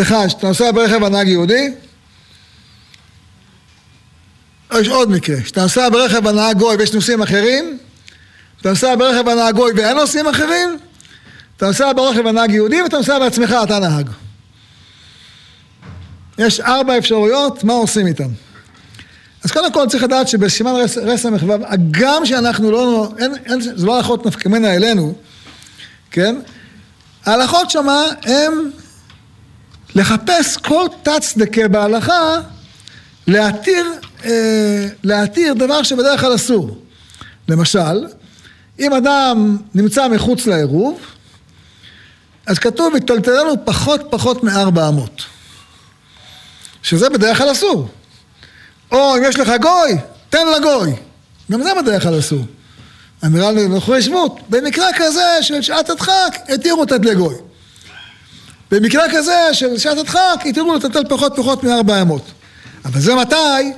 [0.00, 1.74] אחד, כשאתה נוסע ברכב הנהג יהודי.
[4.74, 7.78] יש עוד מקרה, כשאתה נוסע ברכב הנהג גוי ויש נוסעים אחרים,
[8.60, 10.78] אתה נוסע ברכב הנהג גוי ואין נוסעים אחרים,
[11.56, 14.10] אתה נוסע ברכב הנהג יהודי ואתה נוסע בעצמך, אתה נהג.
[16.38, 18.28] יש ארבע אפשרויות, מה עושים איתן?
[19.44, 23.96] אז קודם כל צריך לדעת שבסימן רס"ם מחו"ב, הגם שאנחנו לא, אין, אין, זה לא
[23.96, 25.14] הלכות נפקמנה אלינו,
[26.10, 26.36] כן?
[27.26, 28.70] ההלכות שמה הם
[29.94, 32.40] לחפש כל תת צדקה בהלכה,
[33.26, 33.86] להתיר,
[34.24, 36.78] אה, להתיר דבר שבדרך כלל אסור.
[37.48, 38.06] למשל,
[38.78, 41.00] אם אדם נמצא מחוץ לעירוב,
[42.46, 45.22] אז כתוב, יטלטלנו פחות פחות מארבע אמות.
[46.82, 47.88] שזה בדרך כלל אסור.
[48.92, 49.98] או אם יש לך גוי,
[50.30, 50.92] תן לגוי.
[51.52, 52.44] גם זה בדרך כלל אסור.
[53.26, 54.40] אמירה לנוכרי שבות.
[54.48, 57.34] במקרה כזה של שעת הדחק, התירו לתת לגוי.
[58.70, 62.22] במקרה כזה של שעת הדחק, התירו לטלטל פחות פחות מארבע ימות.
[62.84, 63.72] אבל זה מתי?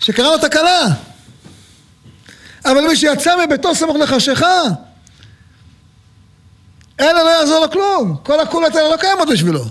[0.00, 0.86] שקרה לו תקלה.
[2.70, 4.62] אבל מי שיצא מביתו סמוך לחשיכה,
[7.00, 8.16] אלה לא יעזור לו כלום.
[8.22, 9.64] כל הקולות האלה לא קיימות בשבילו.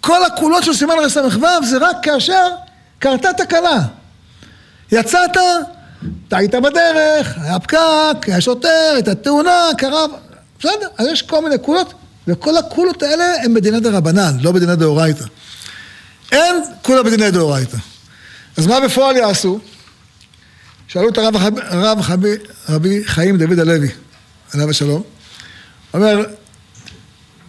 [0.00, 2.48] כל הקולות של סימן רס"ו זה רק כאשר
[2.98, 3.80] קרתה תקלה.
[4.92, 5.36] יצאת,
[6.28, 10.06] טעית בדרך, היה פקק, היה שוטר, הייתה תאונה, קרה...
[10.60, 11.94] בסדר, אז יש כל מיני קולות,
[12.28, 15.24] וכל הקולות האלה הם בדיני דרבנן, לא בדיני דאורייתא.
[16.32, 17.76] אין כולה בדיני דאורייתא.
[18.56, 19.58] אז מה בפועל יעשו?
[20.88, 22.34] שאלו את הרב, הרב חבי,
[22.68, 23.88] רבי חיים דוד הלוי,
[24.54, 25.02] עליו השלום,
[25.94, 26.24] אומר,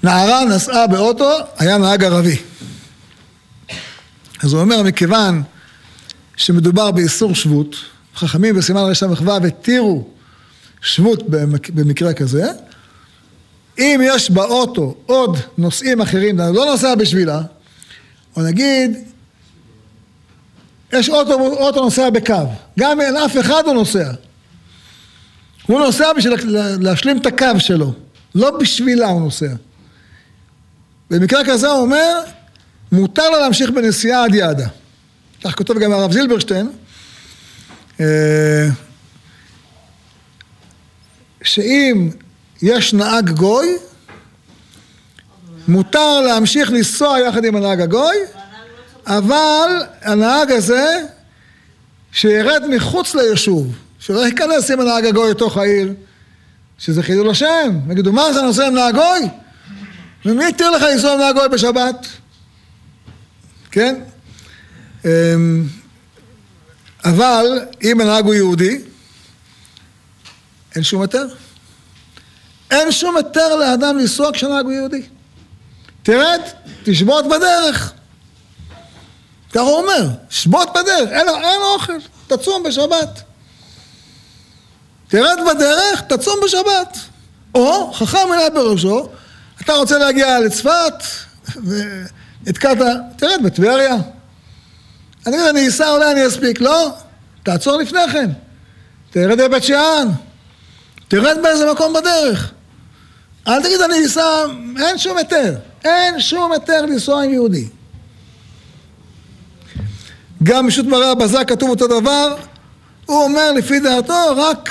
[0.04, 2.38] נערה נסעה באוטו, היה נהג ערבי.
[4.44, 5.44] אז הוא אומר, מכיוון
[6.36, 7.76] שמדובר באיסור שבות,
[8.16, 10.08] חכמים בסימן רמ"ו התירו
[10.82, 11.30] שבות
[11.70, 12.52] במקרה כזה,
[13.80, 17.42] אם יש באוטו עוד נוסעים אחרים, לא נוסע בשבילה,
[18.36, 18.98] או נגיד,
[20.94, 22.34] יש אוטו, אוטו נוסע בקו,
[22.80, 24.12] גם אין אף אחד הוא נוסע.
[25.68, 26.34] הוא נוסע בשביל
[26.80, 27.94] להשלים את הקו שלו,
[28.36, 29.54] לא בשבילה הוא נוסע.
[31.10, 32.20] במקרה כזה הוא אומר,
[32.92, 34.68] מותר לו להמשיך בנסיעה עד יעדה.
[35.44, 36.70] כך כותב גם הרב זילברשטיין,
[38.00, 38.68] אה,
[41.44, 42.10] שאם
[42.62, 43.68] יש נהג גוי,
[45.68, 48.16] מותר להמשיך לנסוע יחד עם הנהג הגוי,
[49.08, 49.70] אבל
[50.02, 51.02] הנהג הזה,
[52.12, 55.94] שירד מחוץ ליישוב, שלא ייכנס עם הנהג הגוי לתוך העיר,
[56.80, 57.80] שזה חילול השם.
[57.92, 59.30] יגידו, מה זה נוסע עם נהג גוי?
[60.26, 62.08] ומי התיר לך לנסוע עם נהג גוי בשבת?
[63.72, 63.96] כן?
[65.06, 65.64] אמ,
[67.06, 68.80] אבל אם הנהג הוא יהודי,
[70.76, 71.28] אין שום היתר.
[72.72, 75.02] אין שום היתר לאדם לנסוע כשנהג הוא יהודי.
[76.04, 76.42] תרד,
[76.84, 77.94] תשבות בדרך.
[79.52, 81.94] ככה הוא אומר, שבות בדרך, אין, אין אוכל,
[82.28, 83.22] תצום בשבת.
[85.08, 86.98] תרד בדרך, תצום בשבת.
[87.56, 89.10] או, חכם אליי בראשו,
[89.62, 90.94] אתה רוצה להגיע לצפת,
[91.56, 92.78] ונתקעת,
[93.18, 93.96] תרד בטבריה.
[95.28, 96.62] אני אגיד, אני אסע, אולי אני אספיק.
[96.62, 96.90] לא,
[97.44, 98.30] תעצור לפני כן.
[99.10, 100.08] תרד בבית שאן.
[101.08, 102.52] תרד באיזה מקום בדרך.
[103.48, 104.46] אל תגיד, אני אסע,
[104.80, 105.56] אין שום היתר.
[105.84, 107.68] אין שום היתר לנסוע עם יהודי.
[110.44, 112.36] גם בשו"ת מראה הבזה כתוב אותו דבר,
[113.06, 114.70] הוא אומר לפי דעתו רק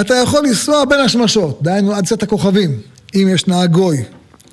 [0.00, 2.80] אתה יכול לנסוע בין השמשות, דהיינו עד צאת הכוכבים,
[3.14, 4.04] אם יש נהג גוי,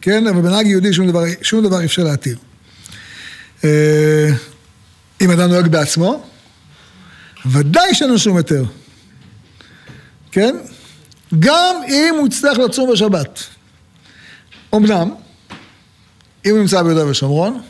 [0.01, 0.27] כן?
[0.27, 2.37] אבל בנהג יהודי שום דבר, שום דבר אי אפשר להתיר.
[3.63, 4.29] אה,
[5.21, 6.23] אם אדם נוהג בעצמו,
[7.45, 8.63] ודאי שאין לו שום היתר,
[10.31, 10.55] כן?
[11.39, 13.43] גם אם הוא יצטרך לצום בשבת.
[14.75, 15.09] אמנם,
[16.45, 17.61] אם הוא נמצא ביהודה ושומרון,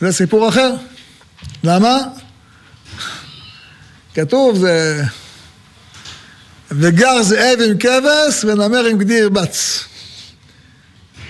[0.00, 0.74] זה סיפור אחר.
[1.64, 1.98] למה?
[4.14, 5.02] כתוב זה...
[6.70, 9.84] וגר זאב עם כבש ונמר עם גדי ירבץ.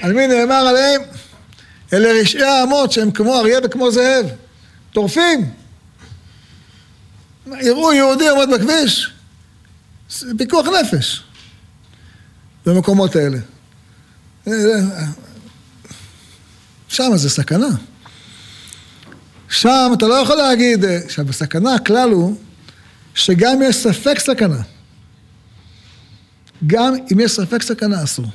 [0.02, 1.02] על מי נאמר עליהם?
[1.92, 4.26] אלה רשעי האמות שהם כמו אריה וכמו זאב.
[4.92, 5.50] טורפים.
[7.46, 9.10] יראו יהודי עומד בכביש,
[10.38, 11.22] פיקוח נפש
[12.66, 13.38] במקומות האלה.
[16.88, 17.68] שם זה סכנה.
[19.50, 22.36] שם אתה לא יכול להגיד, עכשיו בסכנה הכלל הוא
[23.14, 24.60] שגם יש ספק סכנה.
[26.66, 28.26] גם אם יש ספק סכנה אסור.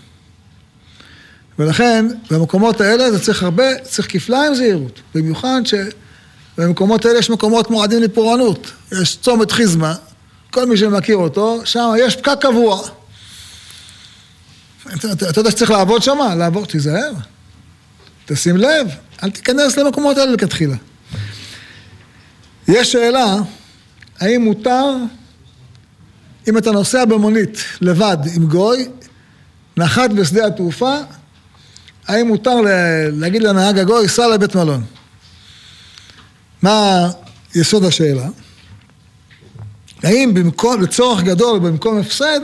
[1.60, 5.00] ולכן במקומות האלה זה צריך הרבה, צריך כפליים זהירות.
[5.16, 8.72] במיוחד שבמקומות האלה יש מקומות מועדים לפורענות.
[9.02, 9.96] יש צומת חיזמה,
[10.52, 12.82] כל מי שמכיר אותו, שם יש פקק קבוע.
[14.96, 16.18] אתה, אתה, אתה יודע שצריך לעבוד שם?
[16.38, 17.12] לעבוד, תיזהר.
[18.26, 18.88] תשים לב,
[19.24, 20.76] אל תיכנס למקומות האלה לכתחילה.
[22.68, 23.36] יש שאלה,
[24.20, 24.96] האם מותר,
[26.48, 28.88] אם אתה נוסע במונית לבד עם גוי,
[29.78, 30.96] נחת בשדה התעופה,
[32.08, 32.56] האם מותר
[33.12, 34.84] להגיד לנהג הגוי, סע לבית מלון?
[36.62, 37.08] מה
[37.56, 38.28] יסוד השאלה?
[40.04, 42.40] האם במקום, לצורך גדול, במקום הפסד,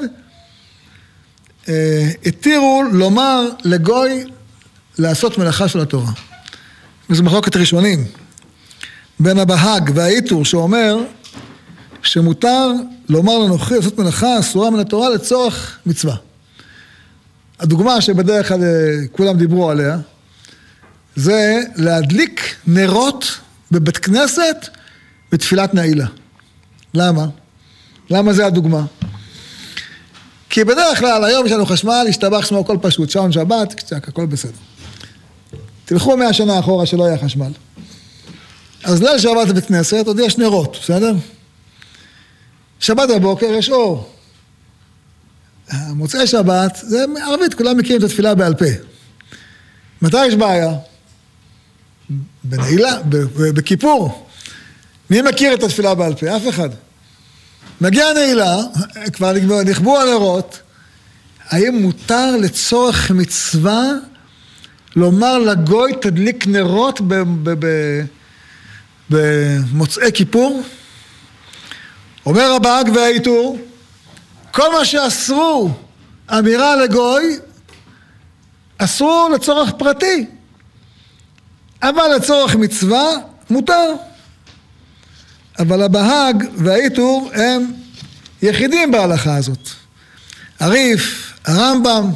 [1.70, 4.26] אה, התירו לומר לגוי
[4.98, 6.12] לעשות מלאכה של התורה.
[7.10, 8.21] וזו מחלוקת ראשונים.
[9.22, 10.98] בין הבהג והאיתור שאומר
[12.04, 12.72] שמותר
[13.10, 16.16] לומר לנוכרי לעשות מלאכה אסורה מן התורה לצורך מצווה.
[17.60, 19.98] הדוגמה שבדרך כלל אה, כולם דיברו עליה
[21.16, 23.40] זה להדליק נרות
[23.72, 24.68] בבית כנסת
[25.32, 26.08] בתפילת נעילה.
[26.94, 27.26] למה?
[28.10, 28.86] למה זה הדוגמה?
[30.50, 34.26] כי בדרך כלל, היום יש לנו חשמל, השתבח שמו הכל פשוט, שעון שבת, קצת, הכל
[34.26, 34.52] בסדר.
[35.86, 37.52] תלכו מאה שנה אחורה שלא היה חשמל.
[38.84, 41.14] אז ליל שבת בבית כנסת, עוד יש נרות, בסדר?
[42.80, 44.16] שבת בבוקר יש אור.
[45.74, 48.66] מוצאי שבת, זה ערבית, כולם מכירים את התפילה בעל פה.
[50.02, 50.74] מתי יש בעיה?
[52.44, 52.98] בנעילה,
[53.38, 54.28] בכיפור.
[55.10, 56.38] מי מכיר את התפילה בעל פה?
[56.38, 56.70] אף אחד.
[57.82, 58.58] מגיע הנעילה,
[59.14, 59.34] כבר
[59.66, 60.60] נכבו הנרות,
[61.50, 63.84] האם מותר לצורך מצווה
[64.96, 67.02] לומר לגוי תדליק נרות
[69.12, 70.64] במוצאי כיפור?
[72.26, 73.60] אומר הבאג והעיטור,
[74.52, 75.70] כל מה שאסרו
[76.40, 77.40] אמירה לגוי,
[78.78, 80.26] אסרו לצורך פרטי,
[81.84, 83.10] אבל לצורך מצווה
[83.50, 83.94] מותר.
[85.60, 87.74] אבל הבהאג והעיטור הם
[88.42, 89.70] יחידים בהלכה הזאת.
[90.60, 92.12] הריף, הרמב"ם,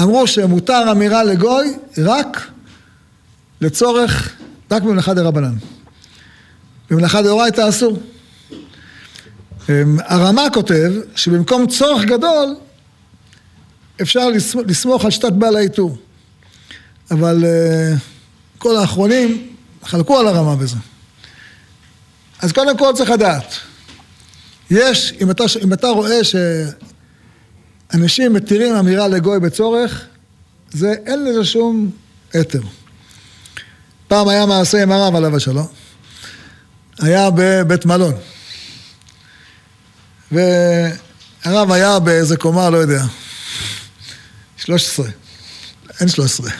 [0.00, 2.50] אמרו שמותר אמירה לגוי רק
[3.60, 4.32] לצורך,
[4.72, 5.54] רק במלאכה דה רבנן.
[6.90, 7.98] במלאכה דאורייתא אסור.
[9.68, 12.56] אמ, הרמ"א כותב שבמקום צורך גדול
[14.02, 14.28] אפשר
[14.66, 15.98] לסמוך על שיטת בעל העיטור.
[17.10, 17.98] אבל uh,
[18.58, 19.48] כל האחרונים
[19.84, 20.76] חלקו על הרמה בזה.
[22.40, 23.54] אז קודם כל צריך לדעת.
[24.70, 26.18] יש, אם אתה, אם אתה רואה
[27.92, 30.06] שאנשים מתירים אמירה לגוי בצורך,
[30.70, 31.90] זה, אין לזה שום
[32.32, 32.62] היתר.
[34.12, 35.66] פעם היה מעשה עם הרב עליו השלום.
[37.00, 38.14] היה בבית מלון.
[40.32, 43.02] והרב היה באיזה קומה, לא יודע,
[44.56, 45.06] 13.
[46.00, 46.50] אין 13.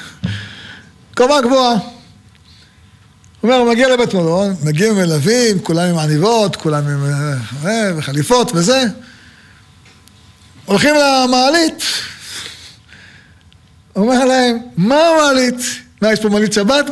[1.16, 1.72] קומה גבוהה.
[1.72, 1.80] הוא
[3.42, 7.04] אומר, הוא מגיע לבית מלון, מגיעים מלווים, כולם עם עניבות, כולם עם
[7.64, 8.84] אה, וחליפות וזה.
[10.64, 11.84] הולכים למעלית.
[13.96, 15.60] אומר להם, מה המעלית?
[16.02, 16.84] מה, יש פה מעלית שבת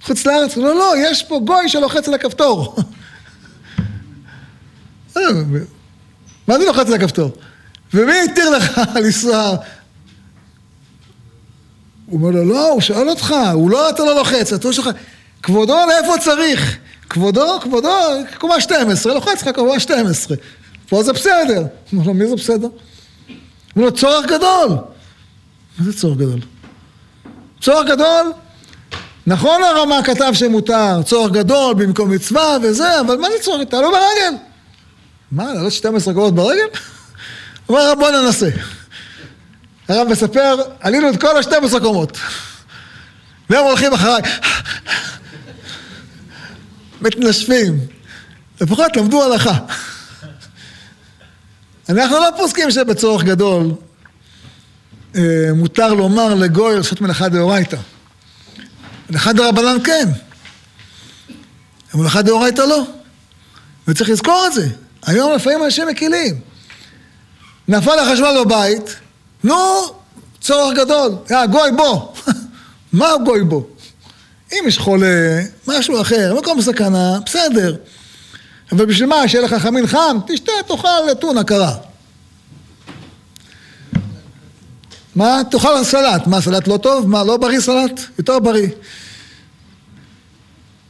[0.00, 0.56] בחוץ לארץ?
[0.56, 2.76] לא, לא, יש פה גוי שלוחץ על הכפתור.
[5.16, 5.22] אה,
[6.48, 7.30] מה זה לוחץ על הכפתור?
[7.94, 9.56] ומי התיר לך לנסוע?
[12.06, 14.90] הוא אומר לו, לא, הוא שואל אותך, הוא לא, אתה לא לוחץ, אתה לא שלך.
[15.42, 16.78] כבודו, לאיפה צריך?
[17.08, 17.98] כבודו, כבודו,
[18.38, 20.36] קומה 12, לוחץ לך קומה 12.
[20.88, 21.60] פה זה בסדר.
[21.60, 22.66] הוא אומר לו, מי זה בסדר?
[22.66, 22.72] הוא
[23.76, 24.68] אומר לו, צורך גדול.
[25.78, 26.40] מה זה צורך גדול?
[27.62, 28.32] צורך גדול?
[29.26, 33.68] נכון הרמה כתב שמותר, צורך גדול במקום מצווה וזה, אבל מה זה צורך?
[33.68, 34.36] תעלו ברגל.
[35.32, 36.66] מה, לעלות 12 קולות ברגל?
[37.68, 38.48] אומר, בוא ננסה.
[39.88, 42.18] הרב מספר, עלינו את כל ה-12 קומות.
[43.50, 44.22] והם הולכים אחריי.
[47.02, 47.78] מתנשפים.
[48.60, 49.54] לפחות למדו הלכה.
[51.88, 53.74] אנחנו לא פוסקים שבצורך גדול
[55.54, 57.76] מותר לומר לגוי לעשות מלאכה דאורייתא.
[59.10, 60.08] מלאכה דרבנן כן.
[61.94, 62.82] מלאכה דאורייתא לא.
[63.88, 64.68] וצריך לזכור את זה.
[65.06, 66.40] היום לפעמים אנשים מקילים.
[67.68, 68.96] נפל החשמל בבית,
[69.44, 69.56] נו,
[70.40, 71.12] צורך גדול.
[71.30, 72.08] יא, גוי בוא.
[72.92, 73.62] מה גוי בוא?
[74.52, 77.76] אם יש חולה, משהו אחר, מקום סכנה, בסדר.
[78.72, 80.18] אבל בשביל מה, שיהיה לך חמין חם?
[80.26, 81.74] תשתה, תאכל טונה קרה.
[85.16, 85.42] מה?
[85.50, 86.26] תאכל סלט.
[86.26, 87.08] מה, סלט לא טוב?
[87.08, 88.00] מה, לא בריא סלט?
[88.18, 88.68] יותר בריא.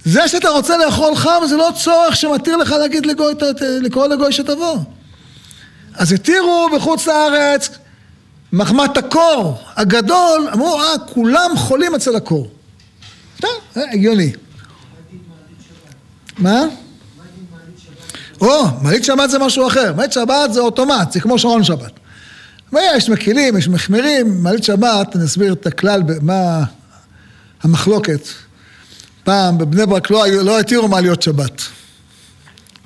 [0.04, 4.76] זה שאתה רוצה לאכול חם זה לא צורך שמתיר לך להגיד לגוי, לקרוא לגוי שתבוא.
[5.94, 7.68] אז התירו בחוץ לארץ
[8.52, 12.50] מחמת הקור הגדול, אמרו, אה, כולם חולים אצל הקור.
[13.40, 14.32] טוב, הגיוני.
[16.38, 16.62] מה?
[18.40, 19.92] או, מעלית שבת זה משהו אחר.
[19.96, 21.92] מעלית שבת זה אוטומט, זה כמו שעון שבת.
[22.72, 26.64] ויש מקילים, יש מחמירים, מעלית שבת, אני אסביר את הכלל, מה
[27.62, 28.28] המחלוקת.
[29.24, 31.62] פעם בבני ברק לא, לא התירו מעליות שבת.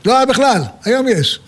[0.04, 1.40] לא היה בכלל, היום יש.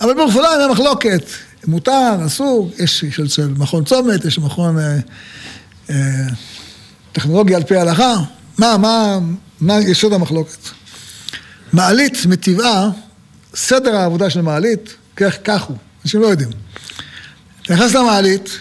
[0.00, 1.24] אבל בירושלים היה מחלוקת,
[1.66, 4.98] מותר, אסור, יש של מכון צומת, יש מכון אה,
[5.90, 6.26] אה,
[7.12, 8.14] טכנולוגיה על פי ההלכה.
[8.58, 9.18] מה, מה,
[9.60, 10.68] מה יסוד המחלוקת?
[11.72, 12.90] מעלית מטבעה,
[13.54, 16.50] סדר העבודה של מעלית, כך, כך הוא, אנשים לא יודעים.
[17.70, 18.60] אתה נכנס למעלית,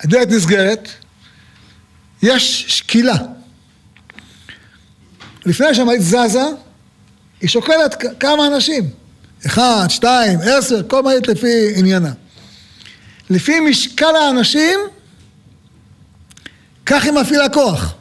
[0.00, 0.88] הדלת נסגרת,
[2.22, 3.16] יש שקילה.
[5.46, 6.44] לפני שהמעלית זזה,
[7.40, 8.90] היא שוקלת כמה אנשים.
[9.46, 12.12] אחד, שתיים, עשר, כל מעלית לפי עניינה.
[13.30, 14.80] לפי משקל האנשים,
[16.86, 17.94] כך היא מפעילה כוח.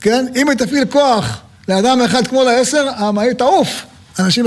[0.00, 0.26] כן?
[0.36, 3.84] אם היא תפעיל כוח לאדם אחד כמו לעשר, המעלית תעוף.
[4.18, 4.46] אנשים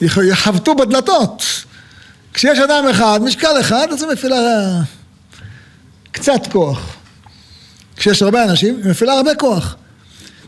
[0.00, 1.42] יחבטו בדלתות.
[2.34, 4.38] כשיש אדם אחד, משקל אחד, אז היא מפעילה
[6.12, 6.96] קצת כוח.
[7.96, 9.76] כשיש הרבה אנשים, היא מפעילה הרבה כוח.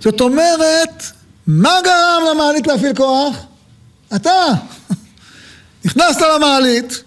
[0.01, 1.05] זאת אומרת,
[1.47, 3.37] מה גרם למעלית להפעיל כוח?
[4.17, 4.45] אתה.
[5.85, 7.03] נכנסת למעלית,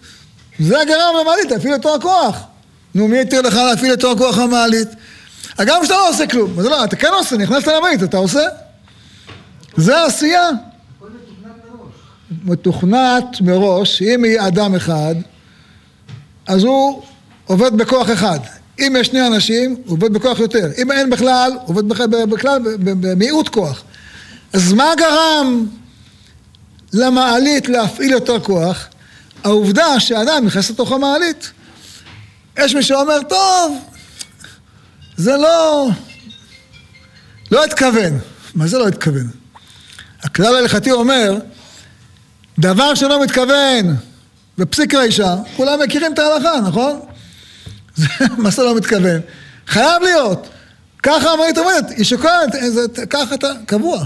[0.59, 2.37] זה גרם למעלית להפעיל יותר כוח.
[2.95, 4.87] נו, מי יתיר לך להפעיל יותר כוח למעלית?
[5.65, 6.59] גם כשאתה לא עושה כלום.
[6.59, 8.47] אז לא, אתה כן עושה, נכנסת למעלית, אתה עושה.
[9.77, 10.49] זה עשייה.
[12.43, 15.15] מתוכנת מראש, אם יהיה אדם אחד,
[16.47, 17.03] אז הוא
[17.45, 18.39] עובד בכוח אחד.
[18.79, 20.67] אם יש שני אנשים, הוא עובד בכוח יותר.
[20.77, 21.89] אם אין בכלל, הוא עובד
[22.29, 23.83] בכלל, במיעוט כוח.
[24.53, 25.65] אז מה גרם
[26.93, 28.87] למעלית להפעיל יותר כוח?
[29.43, 31.51] העובדה שאדם נכנס לתוך המעלית.
[32.59, 33.77] יש מי שאומר, טוב,
[35.17, 35.89] זה לא...
[37.51, 38.19] לא התכוון.
[38.55, 39.27] מה זה לא התכוון?
[40.23, 41.37] הכלל ההלכתי אומר,
[42.59, 43.95] דבר שלא מתכוון
[44.57, 46.99] בפסיק רישה, כולם מכירים את ההלכה, נכון?
[47.95, 49.21] זה מה זה לא מתכוון.
[49.67, 50.47] חייב להיות.
[51.03, 52.49] ככה המעלית עובדת, היא שוקעת,
[53.09, 54.05] ככה אתה, קבוע.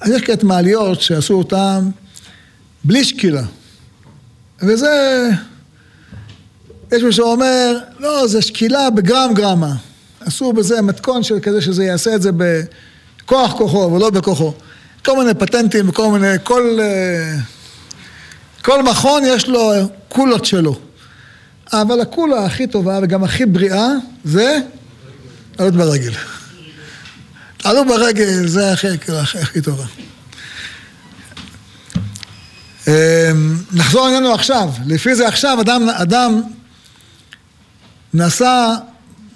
[0.00, 1.88] אז יש כאלה מעליות שעשו אותן
[2.84, 3.42] בלי שקילה.
[4.62, 5.28] וזה,
[6.92, 9.74] יש מי שאומר, לא, זה שקילה בגרם גרמה.
[10.20, 14.52] עשו בזה מתכון של כזה שזה יעשה את זה בכוח כוחו ולא בכוחו.
[15.04, 17.36] כל מיני פטנטים וכל מיני, כל, אה,
[18.64, 19.72] כל מכון יש לו
[20.08, 20.78] קולות שלו.
[21.72, 23.86] אבל הקולה הכי טובה וגם הכי בריאה
[24.24, 24.58] זה
[25.58, 26.12] עלות ברגל.
[27.64, 28.86] עלות ברגל זה הכי,
[29.20, 29.84] הכי, טובה.
[32.88, 32.92] אמ,
[33.72, 34.68] נחזור אלינו עכשיו.
[34.86, 36.42] לפי זה עכשיו אדם, אדם
[38.14, 38.74] נסע,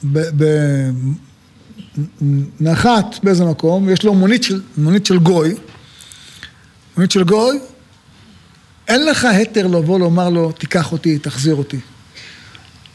[0.04, 0.44] ב, ב,
[2.60, 5.54] נחת באיזה מקום, יש לו מונית של, מונית של גוי,
[6.96, 7.58] מונית של גוי,
[8.88, 11.80] אין לך היתר לבוא לומר לו, תיקח אותי, תחזיר אותי.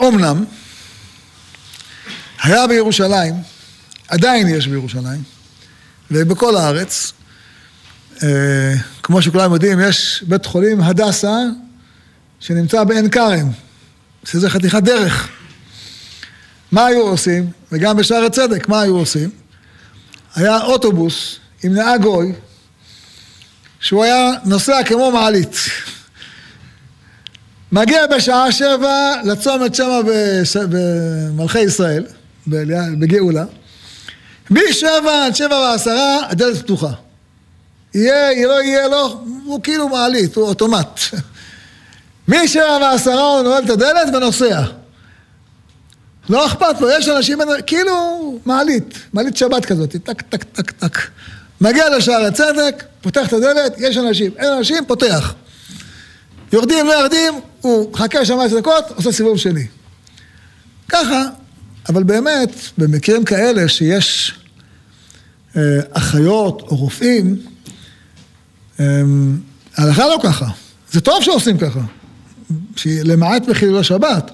[0.01, 0.45] אמנם,
[2.43, 3.33] היה בירושלים,
[4.07, 5.23] עדיין יש בירושלים,
[6.11, 7.13] ובכל הארץ,
[8.23, 8.73] אה,
[9.03, 11.37] כמו שכולם יודעים, יש בית חולים הדסה
[12.39, 13.49] שנמצא בעין כרם,
[14.23, 15.29] שזה חתיכת דרך.
[16.71, 17.51] מה היו עושים?
[17.71, 19.29] וגם בשערי צדק, מה היו עושים?
[20.35, 22.33] היה אוטובוס עם נהג גוי,
[23.83, 25.55] שהוא היה נוסע כמו מעלית.
[27.71, 29.99] מגיע בשעה שבע לצומת שמה
[30.69, 32.05] במלכי ישראל,
[32.47, 33.45] בגאולה.
[34.49, 36.91] משבע עד שבע ועשרה הדלת פתוחה.
[37.93, 40.99] יהיה, לא יהיה, לא, הוא כאילו מעלית, הוא אוטומט.
[42.27, 44.61] משבע ועשרה הוא נועל את הדלת ונוסע.
[46.29, 50.97] לא אכפת לו, יש אנשים, כאילו מעלית, מעלית שבת כזאת, טק, טק, טק, טק.
[51.63, 55.33] מגיע לשער הצדק, פותח את הדלת, יש אנשים, אין אנשים, פותח.
[56.53, 59.67] יורדים, לא יורדים, הוא מחכה שם עשר דקות, עושה סיבוב שני.
[60.89, 61.23] ככה,
[61.89, 64.35] אבל באמת, במקרים כאלה שיש
[65.57, 65.61] אה,
[65.91, 67.41] אחיות או רופאים,
[68.79, 68.85] אה,
[69.77, 70.47] ההלכה לא ככה.
[70.91, 71.81] זה טוב שעושים ככה,
[72.85, 74.31] למעט בחילול השבת.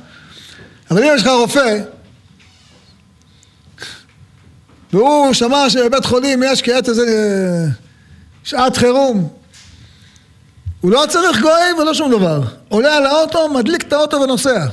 [0.91, 1.83] אבל אם יש לך רופא,
[4.93, 7.71] והוא שמע שבבית חולים יש כעת איזה אה,
[8.43, 9.29] שעת חירום,
[10.81, 12.41] הוא לא צריך גויים ולא שום דבר.
[12.69, 14.65] עולה על האוטו, מדליק את האוטו ונוסע.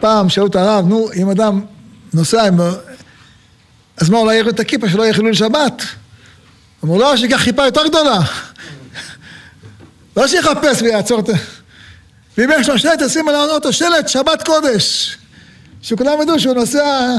[0.00, 1.60] פעם שאלו את הרב, נו, אם אדם
[2.14, 2.60] נוסע עם...
[3.96, 5.82] אז מה, אולי ירד את הכיפה שלא יהיה חילול שבת?
[6.84, 8.18] אמרו, לא, שיקח חיפה יותר גדולה.
[10.16, 11.28] לא שיחפש ויעצור את...
[12.38, 15.16] ואם יש לו שלט, תשים על האוטו שלט, שבת קודש.
[15.82, 17.16] שכולם ידעו שהוא נוסע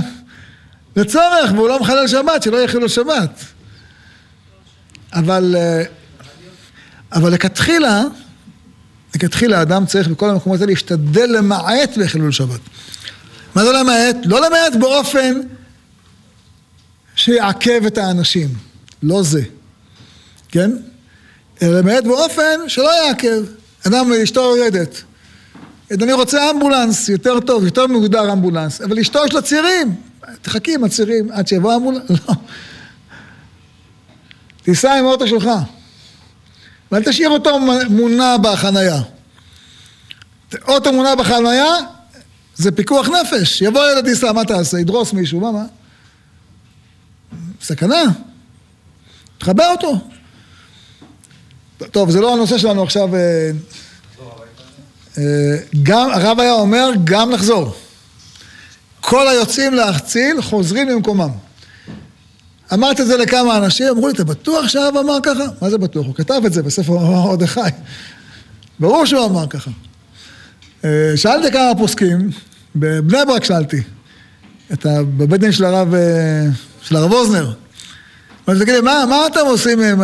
[0.96, 3.44] לצורך והוא לא מחלל שבת, שלא יהיה חילול שבת.
[5.14, 5.56] אבל...
[5.58, 5.84] אה,
[7.14, 8.04] אבל לכתחילה,
[9.16, 12.60] לכתחילה האדם צריך בכל המקומות האלה להשתדל למעט בחילול שבת.
[13.56, 14.16] מה זה למעט?
[14.26, 15.40] לא למעט באופן
[17.16, 18.50] שיעכב את האנשים,
[19.04, 19.42] לא זה,
[20.50, 20.72] כן?
[21.62, 23.44] אלא למעט באופן שלא יעכב.
[23.88, 25.02] אדם ואשתו יורדת.
[25.92, 29.96] אני רוצה אמבולנס, יותר טוב, יותר מוגדר אמבולנס, אבל אשתו יש לה צירים,
[30.42, 32.34] תחכי עם הצירים עד שיבוא אמבולנס, לא.
[34.64, 35.50] תיסע עם האוטו שלך.
[36.92, 37.60] ואל תשאיר אותו
[37.90, 39.02] מונע בחנייה.
[40.68, 41.74] אוטו מונע בחנייה
[42.56, 43.62] זה פיקוח נפש.
[43.62, 44.80] יבוא ילד ייסע, מה תעשה?
[44.80, 45.66] ידרוס מישהו, מה, מה?
[47.62, 48.04] סכנה.
[49.38, 49.98] תחבר אותו.
[51.92, 53.16] טוב, זה לא הנושא שלנו עכשיו.
[53.16, 53.52] אה,
[55.18, 55.24] אה,
[55.84, 57.76] גם, הרב היה אומר, גם לחזור.
[59.04, 61.30] כל היוצאים להציל חוזרים למקומם.
[62.74, 65.44] אמרתי את זה לכמה אנשים, אמרו לי, אתה בטוח שהאב אמר ככה?
[65.62, 66.06] מה זה בטוח?
[66.06, 67.60] הוא כתב את זה בספר מרדכי.
[68.80, 69.72] ברור שהוא אמר ככה.
[70.86, 72.30] אה, שאלתי כמה פוסקים,
[72.76, 73.82] בבני ברק שאלתי,
[74.74, 75.04] את ה...
[75.18, 76.46] בבית דין של הרב, אה,
[76.82, 77.54] של הרב אוזנר.
[78.50, 80.02] אמרתי, תגיד לי, מה, מה אתם עושים עם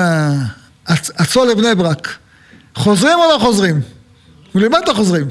[0.87, 2.17] הצול לבני ברק?
[2.75, 3.75] חוזרים או לא חוזרים?
[3.75, 5.27] אמרו לי, מה אתה חוזרים?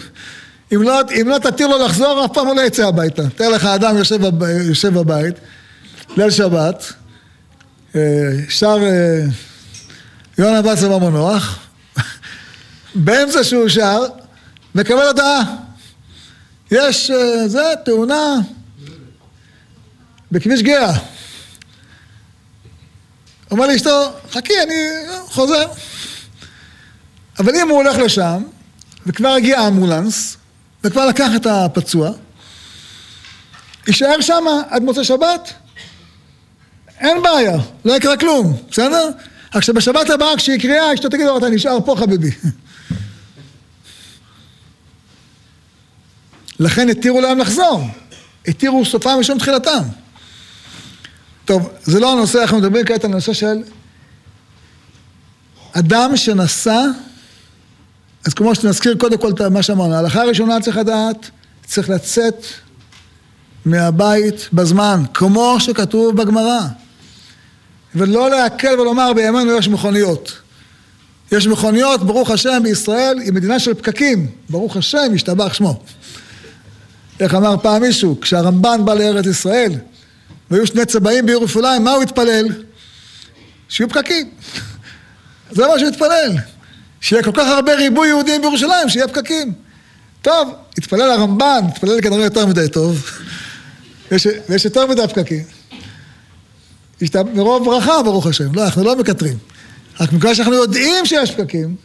[0.74, 3.22] אם לא, אם לא תתיר לו לחזור, אף פעם הוא לא יצא הביתה.
[3.36, 5.34] תאר לך, אדם יושב, בב, יושב בבית,
[6.16, 6.92] ליל שבת,
[7.96, 8.00] אה,
[8.48, 9.20] שר אה,
[10.38, 11.58] יונה בצר במנוח,
[12.94, 14.02] באמצע שהוא שר,
[14.74, 15.42] מקבל הודעה.
[16.70, 18.34] יש, אה, זה, תאונה
[20.32, 20.98] בכביש גאה.
[23.50, 24.74] אומר לאשתו, חכי, אני
[25.26, 25.66] חוזר.
[27.38, 28.42] אבל אם הוא הולך לשם,
[29.06, 30.37] וכבר הגיע האמבולנס,
[30.84, 32.10] וכבר לקח את הפצוע,
[33.86, 35.52] יישאר שם עד מוצא שבת,
[36.98, 39.10] אין בעיה, לא יקרה כלום, בסדר?
[39.54, 42.30] רק שבשבת הבאה כשהיא קריאה, אשתו תגיד לו, אתה נשאר פה חביבי.
[46.60, 47.82] לכן התירו להם לחזור,
[48.46, 49.82] התירו סופם משום תחילתם.
[51.44, 53.62] טוב, זה לא הנושא, אנחנו מדברים כעת על הנושא של
[55.72, 56.82] אדם שנסע,
[58.28, 61.30] אז כמו שנזכיר קודם כל את מה שאמרנו, ההלכה הראשונה צריך לדעת,
[61.66, 62.44] צריך לצאת
[63.64, 66.60] מהבית בזמן, כמו שכתוב בגמרא.
[67.94, 70.32] ולא להקל ולומר בימינו יש מכוניות.
[71.32, 74.30] יש מכוניות, ברוך השם, בישראל היא מדינה של פקקים.
[74.50, 75.80] ברוך השם, ישתבח שמו.
[77.20, 79.72] איך אמר פעם מישהו, כשהרמב"ן בא לארץ ישראל,
[80.50, 82.46] והיו שני צבעים בירושלים, מה הוא התפלל?
[83.68, 84.30] שיהיו פקקים.
[85.56, 86.57] זה מה שהוא התפלל.
[87.00, 89.52] שיהיה כל כך הרבה ריבוי יהודים בירושלים, שיהיה פקקים.
[90.22, 93.10] טוב, התפלל הרמב"ן, התפלל כנראה יותר מדי טוב.
[94.10, 95.44] יש, יש יותר מדי פקקים.
[97.34, 98.54] מרוב ברכה, ברוך השם.
[98.54, 99.38] לא, אנחנו לא מקטרים.
[100.00, 101.76] רק בגלל שאנחנו יודעים שיש פקקים,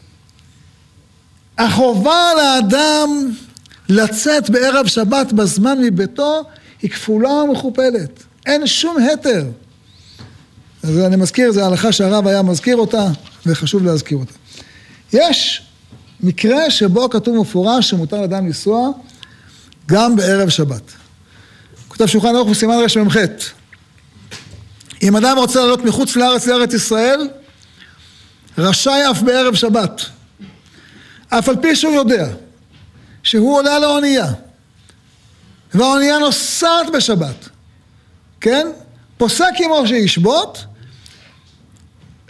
[1.57, 3.31] החובה לאדם
[3.89, 6.43] לצאת בערב שבת בזמן מביתו
[6.81, 8.23] היא כפולה ומכופלת.
[8.45, 9.45] אין שום התר.
[10.83, 13.07] אז אני מזכיר, זו הלכה שהרב היה מזכיר אותה,
[13.45, 14.33] וחשוב להזכיר אותה.
[15.13, 15.61] יש
[16.23, 18.89] מקרה שבו כתוב מפורש שמותר לאדם לנסוע
[19.85, 20.91] גם בערב שבת.
[21.87, 23.17] כותב שולחן ערוך בסימן רמ"ח
[25.03, 27.29] אם אדם רוצה לעלות מחוץ לארץ לארץ ישראל,
[28.57, 30.01] רשאי אף בערב שבת.
[31.29, 32.27] אף על פי שהוא יודע
[33.23, 34.27] שהוא עולה לאונייה,
[35.73, 37.49] והאונייה נוסעת בשבת,
[38.41, 38.67] כן?
[39.17, 40.65] פוסק עמו שישבות,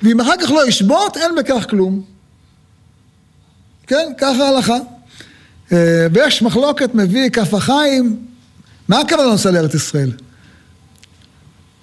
[0.03, 2.12] ואם אחר כך לא ישבות, אין בכך כלום.
[3.87, 4.77] כן, ככה ההלכה.
[5.71, 8.25] אה, ויש מחלוקת, מביא כף החיים,
[8.87, 10.11] מה הכוונה נוסע לארץ ישראל?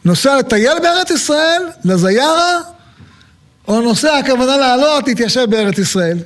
[0.05, 2.59] נוסע לטייל בארץ ישראל, לזיירה,
[3.69, 6.19] או נוסע הכוונה לעלות, להתיישב בארץ ישראל?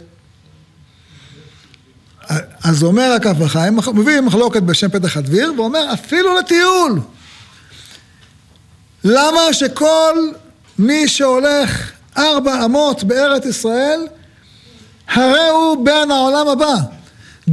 [2.65, 7.01] אז אומר הכף החיים, מביא מחלוקת בשם פתח הדביר, ואומר אפילו לטיול.
[9.05, 10.31] למה שכל
[10.79, 14.01] מי שהולך ארבע אמות בארץ ישראל,
[15.15, 16.75] הרי הוא בן העולם הבא.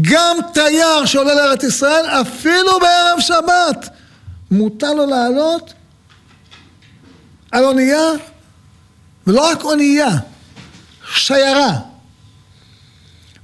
[0.02, 3.90] גם תייר שעולה לארץ ישראל, אפילו בערב שבת,
[4.52, 5.74] מותר לו לעלות
[7.52, 8.12] על אונייה,
[9.28, 10.10] ולא רק אונייה,
[11.16, 11.78] שיירה.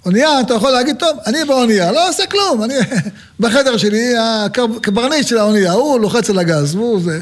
[0.05, 2.73] אונייה, אתה יכול להגיד, טוב, אני באונייה, לא עושה כלום, אני
[3.39, 7.19] בחדר שלי, הקברניט של האונייה, הוא לוחץ על הגז, הוא זה,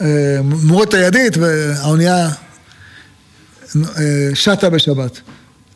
[0.00, 2.28] אה, מורד את הידית, והאונייה
[3.76, 5.20] אה, שטה בשבת.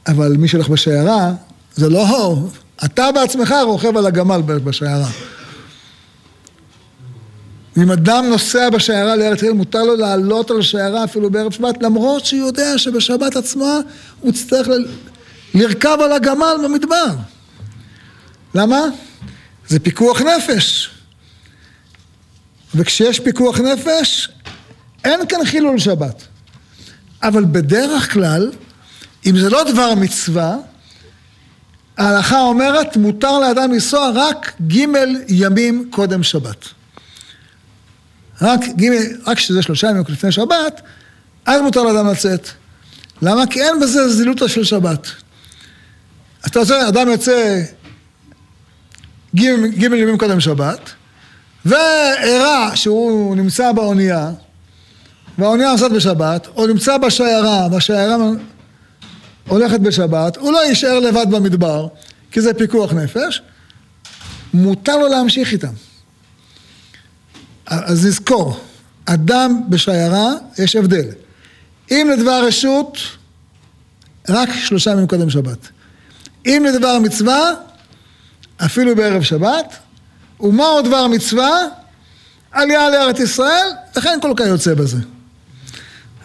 [0.07, 1.33] אבל מי שהולך בשיירה,
[1.75, 2.37] זה לא,
[2.85, 5.09] אתה בעצמך רוכב על הגמל בשיירה.
[7.77, 12.27] אם אדם נוסע בשיירה לארץ ישראל, מותר לו לעלות על השיירה אפילו בערב שבת, למרות
[12.27, 13.79] שהוא יודע שבשבת עצמה
[14.21, 14.73] הוא יצטרך ל...
[15.55, 17.07] לרכב על הגמל במדבר.
[18.55, 18.81] למה?
[19.69, 20.91] זה פיקוח נפש.
[22.75, 24.31] וכשיש פיקוח נפש,
[25.05, 26.23] אין כאן חילול שבת.
[27.23, 28.51] אבל בדרך כלל,
[29.27, 30.57] אם זה לא דבר מצווה,
[31.99, 34.87] ההלכה אומרת, מותר לאדם לנסוע רק ג'
[35.29, 36.65] ימים קודם שבת.
[38.43, 38.91] רק ג',
[39.27, 40.81] רק שזה שלושה ימים לפני שבת,
[41.47, 42.49] אז מותר לאדם לצאת.
[43.23, 43.47] למה?
[43.47, 45.07] כי אין בזה זילותא של שבת.
[46.47, 47.63] אתה רוצה, אדם יוצא
[49.37, 49.43] ג'
[49.83, 50.91] ימים קודם שבת,
[51.65, 54.31] והראה שהוא נמצא באונייה,
[55.39, 58.17] והאונייה נוסעת בשבת, או נמצא בשיירה, והשיירה
[59.51, 61.89] הולכת בשבת, הוא לא יישאר לבד במדבר,
[62.31, 63.43] כי זה פיקוח נפש,
[64.55, 65.73] מותר לו להמשיך איתם.
[67.67, 68.61] אז נזכור,
[69.05, 71.09] אדם בשיירה, יש הבדל.
[71.91, 72.99] אם לדבר רשות,
[74.29, 75.69] רק שלושה ימים קודם שבת.
[76.47, 77.53] אם לדבר מצווה,
[78.65, 79.77] אפילו בערב שבת,
[80.41, 81.67] ומהו דבר מצווה?
[82.53, 84.99] עלייה לארץ ישראל, לכן כל כך יוצא בזה.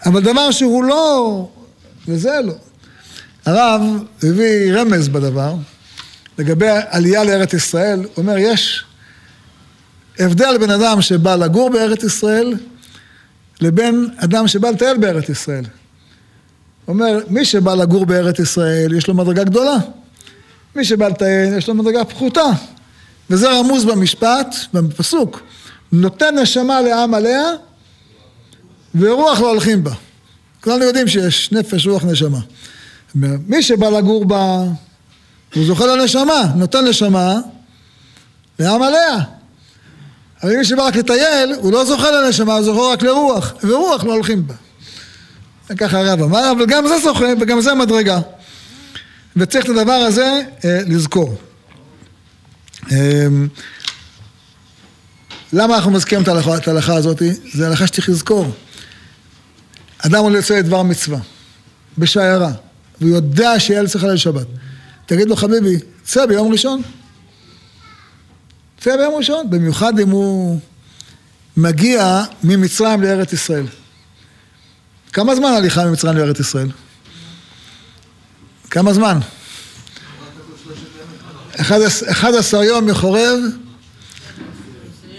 [0.06, 1.48] אבל דבר שהוא לא,
[2.08, 2.54] וזה לא.
[3.46, 3.82] הרב
[4.22, 5.54] הביא רמז בדבר,
[6.38, 8.84] לגבי עלייה לארץ ישראל, הוא אומר, יש
[10.18, 12.54] הבדל בין אדם שבא לגור בארץ ישראל,
[13.60, 15.64] לבין אדם שבא לטייל בארץ ישראל.
[16.84, 19.76] הוא אומר, מי שבא לגור בארץ ישראל, יש לו מדרגה גדולה.
[20.76, 22.46] מי שבא לטייל, יש לו מדרגה פחותה.
[23.30, 25.40] וזה רמוז במשפט, בפסוק.
[25.92, 27.42] נותן נשמה לעם עליה,
[28.94, 29.92] ורוח לא הולכים בה.
[30.60, 32.38] כולנו יודעים שיש נפש, רוח, נשמה.
[33.46, 34.64] מי שבא לגור בה,
[35.54, 37.34] הוא זוכה לנשמה, נותן נשמה
[38.58, 39.16] לעם עליה.
[40.42, 44.12] אבל מי שבא רק לטייל, הוא לא זוכה לנשמה, הוא זוכה רק לרוח, ורוח לא
[44.12, 44.54] הולכים בה.
[45.76, 48.20] ככה הרב אמר, אבל גם זה זוכה וגם זה מדרגה.
[49.36, 51.36] וצריך את הדבר הזה אה, לזכור.
[52.92, 53.26] אה,
[55.52, 57.22] למה אנחנו מזכירים את ההלכה, את ההלכה הזאת?
[57.54, 58.50] זה הלכה שצריך לזכור.
[59.98, 61.18] אדם עולה לצאת לדבר מצווה,
[61.98, 62.50] בשיירה,
[63.00, 64.46] והוא יודע שילד צריך לחלל שבת.
[65.06, 66.82] תגיד לו, חביבי, צא ביום ראשון.
[68.80, 70.60] צא ביום ראשון, במיוחד אם הוא
[71.56, 73.66] מגיע ממצרים לארץ ישראל.
[75.12, 76.68] כמה זמן הליכה ממצרים לארץ ישראל?
[78.70, 79.18] כמה זמן?
[81.60, 83.38] 11 יום מחורב,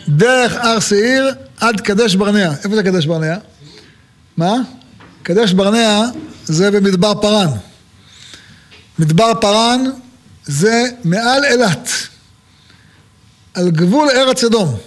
[0.08, 2.52] דרך הר שעיר עד קדש ברנע.
[2.64, 3.36] איפה זה קדש ברנע?
[4.38, 4.56] מה?
[5.28, 6.02] קדש ברנע
[6.46, 7.48] זה במדבר פארן.
[9.00, 9.84] מדבר פארן
[10.46, 11.90] זה מעל אילת,
[13.54, 14.78] על גבול ארץ אדום.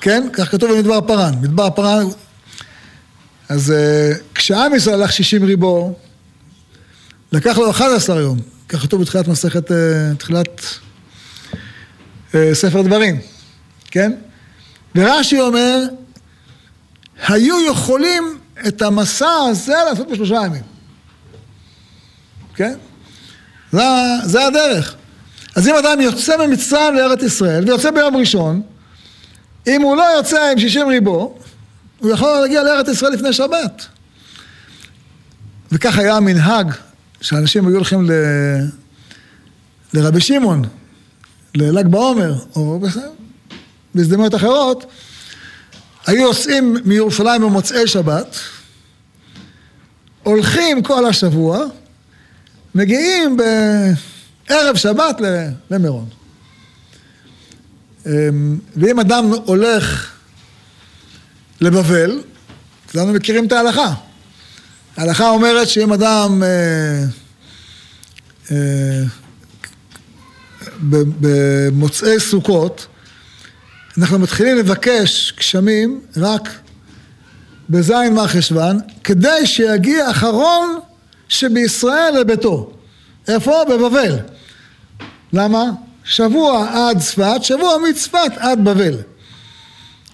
[0.00, 0.28] כן?
[0.32, 1.34] כך כתוב במדבר פארן.
[1.42, 2.06] מדבר פארן...
[3.48, 5.94] אז uh, כשעם ישראל הלך 60 ריבו,
[7.32, 8.38] לקח לו 11 יום.
[8.68, 9.74] כך כתוב בתחילת מסכת, uh,
[10.18, 10.60] תחילת
[12.32, 13.20] uh, ספר דברים,
[13.90, 14.12] כן?
[14.94, 15.82] ורש"י אומר,
[17.28, 20.62] היו יכולים את המסע הזה לעשות בשלושה ימים.
[22.54, 22.74] כן?
[23.72, 23.82] זה,
[24.24, 24.94] זה הדרך.
[25.54, 28.62] אז אם אדם יוצא ממצרים לארץ ישראל, ויוצא ביום ראשון,
[29.66, 31.38] אם הוא לא יוצא עם שישים ריבו,
[31.98, 33.86] הוא יכול להגיע לארץ ישראל לפני שבת.
[35.72, 36.74] וכך היה המנהג
[37.20, 38.12] שאנשים היו הולכים ל...
[39.94, 40.62] לרבי שמעון,
[41.54, 42.80] לל"ג בעומר, או
[43.94, 44.86] בהזדמנויות אחרות,
[46.06, 48.36] היו יוצאים מירושלים במוצאי שבת,
[50.22, 51.64] הולכים כל השבוע,
[52.74, 55.20] מגיעים בערב שבת
[55.70, 56.08] למירון.
[58.06, 60.12] אמ, ואם אדם הולך
[61.60, 62.20] לבבל,
[62.92, 63.94] כולנו מכירים את ההלכה.
[64.96, 67.04] ההלכה אומרת שאם אדם אה,
[68.50, 69.02] אה,
[71.20, 72.86] במוצאי סוכות,
[73.98, 76.48] אנחנו מתחילים לבקש גשמים רק
[77.70, 80.78] בזין מרחשוון, כדי שיגיע אחרון
[81.28, 82.72] שבישראל לביתו.
[83.28, 83.62] איפה?
[83.70, 84.18] בבבל.
[85.32, 85.64] למה?
[86.04, 88.96] שבוע עד צפת, שבוע מצפת עד בבל.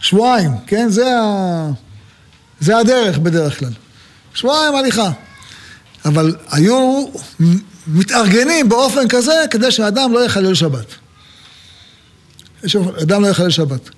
[0.01, 0.89] שבועיים, כן?
[0.89, 1.71] זה, ה...
[2.61, 3.73] זה הדרך בדרך כלל.
[4.35, 5.11] שבועיים הליכה.
[6.05, 7.07] אבל היו
[7.87, 10.87] מתארגנים באופן כזה כדי שהאדם לא יחלל שבת.
[13.03, 13.91] אדם לא יחלל שבת.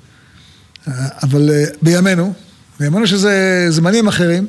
[1.22, 2.32] אבל אה, בימינו,
[2.80, 4.46] בימינו שזה זמנים אחרים,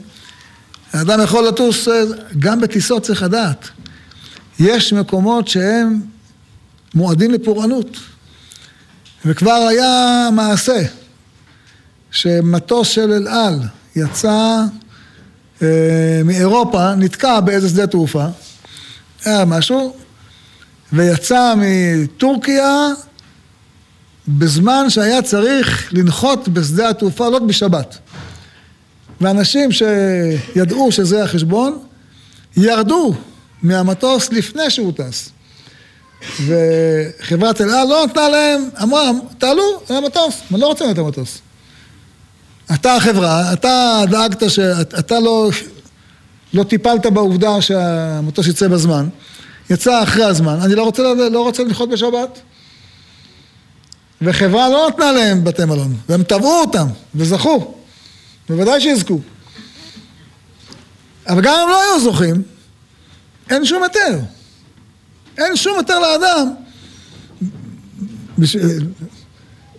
[0.93, 2.03] האדם יכול לטוס, אה,
[2.39, 3.69] גם בטיסות צריך לדעת.
[4.59, 6.01] יש מקומות שהם
[6.95, 7.97] מועדים לפורענות.
[9.25, 10.81] וכבר היה מעשה
[12.11, 13.59] שמטוס של אל על
[13.95, 14.63] יצא
[15.61, 18.25] אה, מאירופה, נתקע באיזה שדה תעופה,
[19.25, 19.95] היה משהו,
[20.93, 22.87] ויצא מטורקיה
[24.27, 27.97] בזמן שהיה צריך לנחות בשדה התעופה לא בשבת.
[29.21, 31.79] ואנשים שידעו שזה החשבון,
[32.57, 33.13] ירדו
[33.63, 35.29] מהמטוס לפני שהוא טס.
[36.45, 41.39] וחברת אל על לא נתנה להם, אמרה, תעלו למטוס, אני לא רוצה את המטוס.
[42.73, 45.49] אתה החברה, אתה דאגת שאתה לא,
[46.53, 49.07] לא טיפלת בעובדה שהמטוס יצא בזמן,
[49.69, 52.39] יצא אחרי הזמן, אני לא רוצה, לא רוצה לנחות בשבת.
[54.23, 57.75] וחברה לא נתנה להם בתי מלון, והם תבעו אותם, וזכו.
[58.49, 59.19] בוודאי שיזכו.
[61.27, 62.43] אבל גם אם לא היו זוכים,
[63.49, 64.19] אין שום היתר.
[65.37, 66.53] אין שום היתר לאדם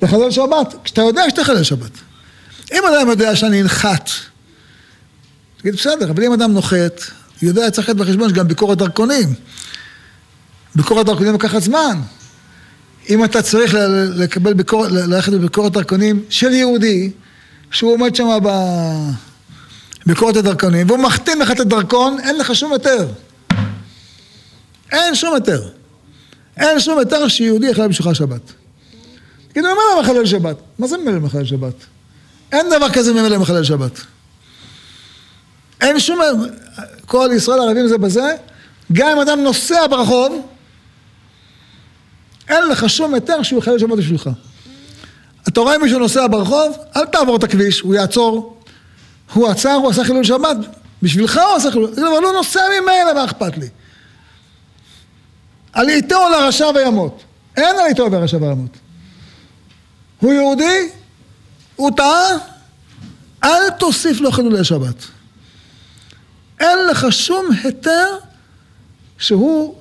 [0.02, 1.90] לחלל שבת, כשאתה יודע שאתה חלל שבת.
[2.72, 4.10] אם אדם יודע שאני אנחת,
[5.56, 7.00] תגיד, בסדר, אבל אם אדם נוחת,
[7.42, 9.34] יודע, צריך לקחת בחשבון שגם ביקורת דרכונים.
[10.74, 12.00] ביקורת דרכונים לוקחת זמן.
[13.08, 13.74] אם אתה צריך
[14.14, 17.10] לקבל ביקורת, ללכת בביקורת דרכונים של יהודי,
[17.70, 18.28] שהוא עומד שם
[20.06, 23.08] בביקורת הדרכונים, והוא מחתים לך את הדרכון, אין לך שום היתר.
[24.92, 25.68] אין שום היתר.
[26.56, 28.52] אין שום היתר שיהודי יחלל בשבילך שבת.
[29.48, 30.56] תגידו, מה מחלל שבת?
[30.78, 31.74] מה זה ממלא מחלל שבת?
[32.52, 34.00] אין דבר כזה ממלא מחלל שבת.
[35.80, 36.20] אין שום...
[37.06, 38.36] כל ישראל ערבים זה בזה,
[38.92, 40.46] גם אם אדם נוסע ברחוב,
[42.48, 44.30] אין לך שום היתר שהוא יחלל שבת בשבילך.
[45.48, 48.60] אתה רואה מישהו נוסע ברחוב, אל תעבור את הכביש, הוא יעצור.
[49.32, 50.56] הוא עצר, הוא עשה חילול שבת.
[51.02, 53.68] בשבילך הוא עשה חילול, אבל הוא נוסע ממילא, מה אכפת לי?
[55.72, 57.22] על איתו לרשע וימות.
[57.56, 58.70] אין על איתו לרשע וימות.
[60.20, 60.88] הוא יהודי,
[61.76, 62.28] הוא טעה,
[63.44, 65.04] אל תוסיף לו חילולי שבת.
[66.60, 68.06] אין לך שום היתר
[69.18, 69.74] שהוא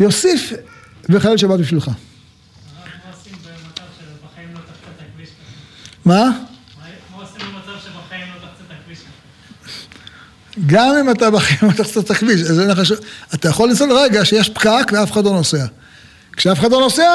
[0.00, 0.52] יוסיף
[1.08, 1.90] ויחלל שבת בשבילך.
[6.04, 6.30] מה?
[10.66, 12.40] גם אם אתה בחיים לא תחצה את הכביש,
[13.34, 15.66] אתה יכול לנסוע לרגע שיש פקק ואף אחד לא נוסע.
[16.32, 17.10] כשאף אחד לא נוסע,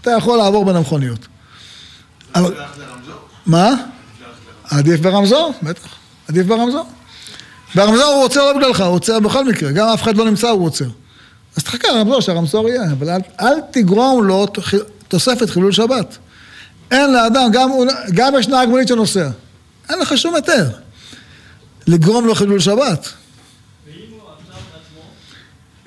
[0.00, 1.26] אתה יכול לעבור בין המכוניות.
[3.46, 3.74] מה?
[4.70, 5.88] עדיף ברמזור, בטח.
[6.28, 6.84] עדיף ברמזור.
[7.74, 10.66] ברמזור הוא עוצר לא בגללך, הוא עוצר בכל מקרה, גם אף אחד לא נמצא, הוא
[10.66, 10.88] עוצר.
[11.56, 14.46] אז תחכה לרמזור, שהרמזור יהיה, אבל אל, אל תגרום לו
[15.08, 16.18] תוספת חילול שבת.
[16.90, 17.70] אין לאדם, גם,
[18.14, 19.28] גם יש נהג מונית שנוסע.
[19.90, 20.68] אין לך שום היתר.
[21.86, 23.08] לגרום לו חילול שבת.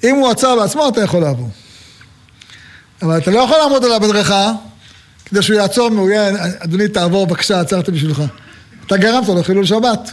[0.04, 1.50] אם הוא עצר בעצמו, אתה יכול לעבור.
[3.02, 4.52] אבל אתה לא יכול לעמוד על המדרכה
[5.26, 8.24] כדי שהוא יעצור מעוין, אדוני תעבור בבקשה, עצרתי בשבילך.
[8.86, 10.12] אתה גרמת לו חילול שבת.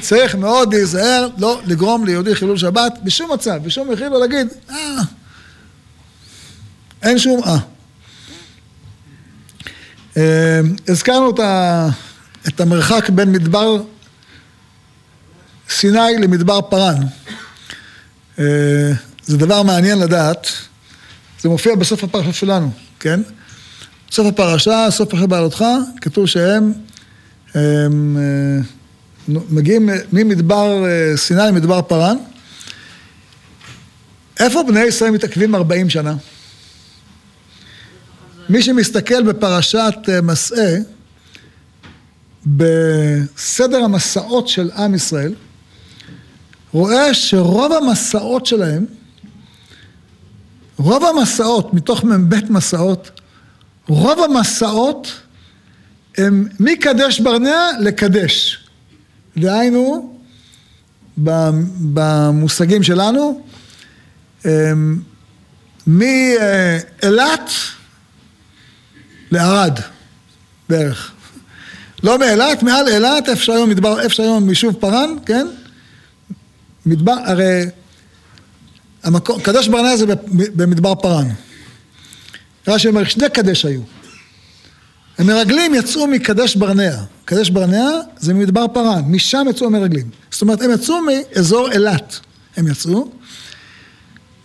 [0.00, 4.76] צריך מאוד להיזהר, לא לגרום ליהודי חילול שבת בשום מצב, בשום מחיר, לא להגיד, אה,
[7.02, 7.58] אין שום אה.
[10.16, 11.40] אה הזכרנו את,
[12.48, 13.82] את המרחק בין מדבר
[15.68, 17.02] סיני למדבר פארן.
[18.38, 18.92] אה,
[19.24, 20.46] זה דבר מעניין לדעת,
[21.40, 22.70] זה מופיע בסוף הפרשה שלנו,
[23.00, 23.20] כן?
[24.10, 25.64] סוף הפרשה, סוף פרשת בעלותך,
[26.00, 26.72] כתוב שהם
[27.54, 28.62] הם, אה,
[29.28, 32.16] מגיעים ממדבר אה, סיני למדבר פארן.
[34.40, 36.14] איפה בני ישראל מתעכבים 40 שנה?
[38.48, 40.76] מי שמסתכל בפרשת מסעה,
[42.46, 45.34] בסדר המסעות של עם ישראל,
[46.72, 48.86] רואה שרוב המסעות שלהם,
[50.76, 53.20] רוב המסעות, מתוך מ"ב מסעות,
[53.88, 55.12] רוב המסעות
[56.18, 58.61] הם מקדש ברנע לקדש.
[59.36, 60.16] דהיינו,
[61.92, 63.42] במושגים שלנו,
[65.86, 67.50] מאילת
[69.30, 69.78] לערד
[70.68, 71.12] בערך.
[72.02, 75.46] לא מאילת, מעל אילת, איפה שהיום מדבר, איפה שהיום יישוב פארן, כן?
[76.86, 77.64] מדבר, הרי
[79.02, 81.28] המקום, קדש ברנע זה במדבר פארן.
[82.68, 83.80] רש"י אומר, שני קדש היו.
[85.18, 86.96] המרגלים יצאו מקדש ברנע.
[87.24, 90.10] קדש ברנע זה ממדבר פארן, משם יצאו המרגלים.
[90.30, 92.20] זאת אומרת, הם יצאו מאזור אילת.
[92.56, 93.08] הם יצאו.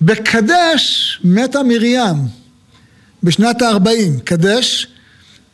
[0.02, 2.16] בקדש מתה מרים
[3.24, 4.22] בשנת ה-40.
[4.24, 4.88] קדש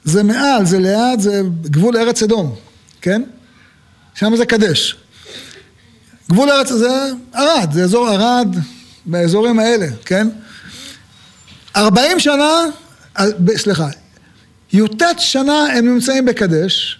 [0.03, 2.55] זה מעל, זה ליד, זה גבול ארץ אדום,
[3.01, 3.21] כן?
[4.15, 4.95] שם זה קדש.
[6.29, 6.89] גבול ארץ זה
[7.33, 8.55] ערד, זה אזור ערד,
[9.05, 10.27] באזורים האלה, כן?
[11.75, 12.59] ארבעים שנה,
[13.19, 13.87] אה, סליחה,
[14.73, 16.99] י"ט שנה הם נמצאים בקדש,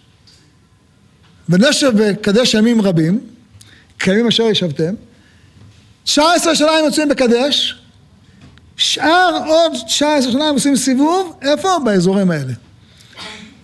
[1.50, 3.20] ונשב בקדש ימים רבים,
[4.00, 4.94] כימים אשר ישבתם,
[6.04, 7.76] תשע עשרה שנה הם יוצאים בקדש,
[8.78, 11.70] שאר עוד תשע עשרה שנה הם עושים סיבוב, איפה?
[11.86, 12.54] באזורים האלה.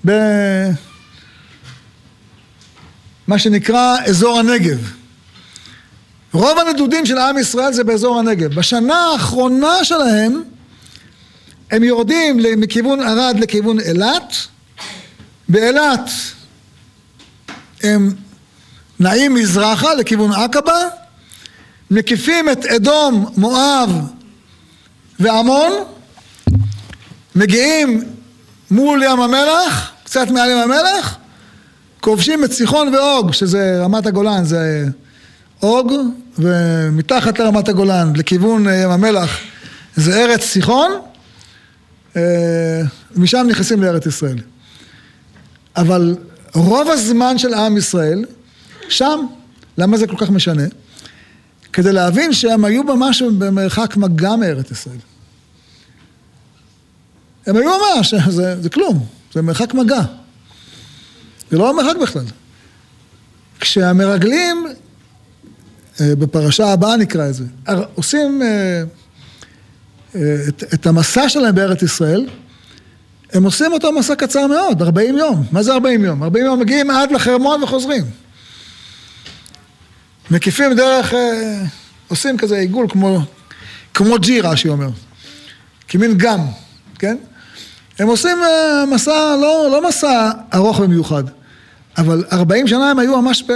[0.03, 0.73] במה
[3.37, 4.91] שנקרא אזור הנגב.
[6.33, 8.53] רוב הנדודים של עם ישראל זה באזור הנגב.
[8.55, 10.43] בשנה האחרונה שלהם
[11.71, 14.33] הם יורדים מכיוון ערד לכיוון אילת.
[15.49, 16.09] באילת
[17.83, 18.13] הם
[18.99, 20.83] נעים מזרחה לכיוון עקבה,
[21.91, 24.01] מקיפים את אדום, מואב
[25.19, 25.71] ועמון,
[27.35, 28.03] מגיעים
[28.71, 31.17] מול ים המלח, קצת מעל ים המלח,
[32.01, 34.85] כובשים את סיחון ואוג, שזה רמת הגולן, זה
[35.63, 35.93] אוג,
[36.37, 39.37] ומתחת לרמת הגולן, לכיוון ים המלח,
[39.95, 40.91] זה ארץ סיחון,
[43.15, 44.37] משם נכנסים לארץ ישראל.
[45.75, 46.15] אבל
[46.53, 48.25] רוב הזמן של עם ישראל,
[48.89, 49.19] שם,
[49.77, 50.63] למה זה כל כך משנה?
[51.73, 54.97] כדי להבין שהם היו ממש במרחק מגע מארץ ישראל.
[57.45, 60.01] הם היו ממש, זה, זה כלום, זה מרחק מגע.
[61.51, 62.25] זה לא מרחק בכלל.
[63.59, 64.67] כשהמרגלים,
[66.01, 67.43] אה, בפרשה הבאה נקרא את זה,
[67.95, 68.83] עושים אה, אה,
[70.15, 72.27] את, את המסע שלהם בארץ ישראל,
[73.33, 75.43] הם עושים אותו מסע קצר מאוד, 40 יום.
[75.51, 76.23] מה זה 40 יום?
[76.23, 78.03] 40 יום מגיעים עד לחרמון וחוזרים.
[80.31, 81.13] מקיפים דרך,
[82.07, 83.21] עושים כזה עיגול כמו,
[83.93, 84.89] כמו ג'י, רש"י אומר.
[85.87, 86.39] כמין גם,
[86.99, 87.17] כן?
[87.99, 88.37] הם עושים
[88.91, 91.23] מסע, לא, לא מסע ארוך במיוחד.
[91.97, 93.53] אבל 40 שנה הם היו ממש ב...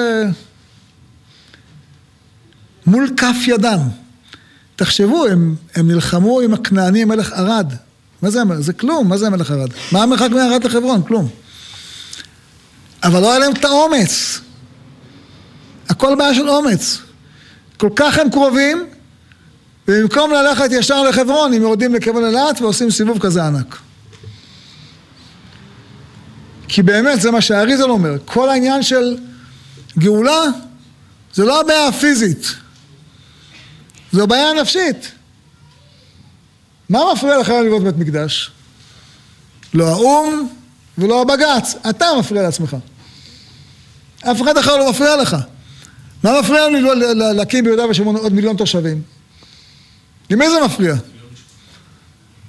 [2.86, 3.80] מול כף ידם.
[4.76, 7.74] תחשבו, הם, הם נלחמו עם הכנעני מלך ערד.
[8.21, 9.69] מה זה, זה כלום, מה זה מלך ערד?
[9.91, 11.03] מה המרחק מערד לחברון?
[11.03, 11.30] כלום.
[13.03, 14.39] אבל לא היה להם את האומץ.
[15.89, 16.97] הכל בעיה של אומץ.
[17.78, 18.86] כל כך הם קרובים,
[19.88, 23.78] ובמקום ללכת ישר לחברון, הם יורדים לכיוון אילת ועושים סיבוב כזה ענק.
[26.67, 29.17] כי באמת זה מה שהאריזון אומר, כל העניין של
[29.97, 30.41] גאולה
[31.34, 32.55] זה לא הבעיה הפיזית,
[34.14, 35.11] זו בעיה נפשית.
[36.89, 38.51] מה מפריע לך לבנות בית מקדש?
[39.74, 40.47] לא האו"ם
[40.97, 42.78] ולא הבג"ץ, אתה מפריע לעצמך.
[44.32, 45.38] אף אחד אחר לא מפריע לך.
[46.24, 46.82] מה מפריע לי
[47.36, 49.01] להקים ביהודה ושומרון עוד מיליון תושבים?
[50.30, 50.95] למי זה מפריע?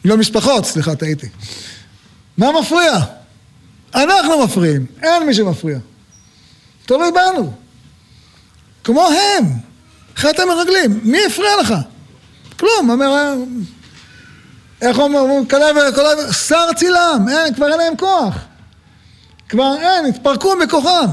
[0.04, 1.28] מיליון משפחות, סליחה, טעיתי.
[2.36, 2.92] מה מפריע?
[3.94, 5.78] אנחנו מפריעים, אין מי שמפריע.
[6.86, 7.52] תלוי בנו.
[8.84, 9.73] כמו הם.
[10.16, 11.74] חטא המרגלים, מי הפריע לך?
[12.58, 13.34] כלום, אומר...
[14.82, 15.46] איך אומרים?
[15.46, 15.76] כלב,
[16.32, 18.34] שר צילם, אין, כבר אין להם כוח.
[19.48, 21.06] כבר אין, התפרקו מכוחם.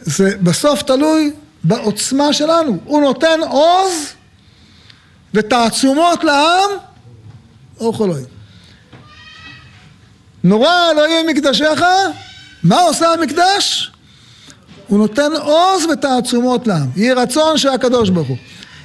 [0.00, 1.32] זה בסוף תלוי
[1.64, 2.78] בעוצמה שלנו.
[2.84, 3.92] הוא נותן עוז
[5.34, 6.70] ותעצומות לעם,
[7.80, 8.26] אורך אלוהים.
[10.44, 11.82] נורא אלוהים מקדשך,
[12.62, 13.92] מה עושה המקדש?
[14.88, 16.86] הוא נותן עוז ותעצומות לעם.
[16.96, 18.36] יהי רצון שהקדוש ברוך הוא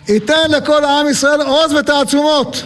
[0.09, 2.63] ייתן לכל העם ישראל עוז ותעצומות.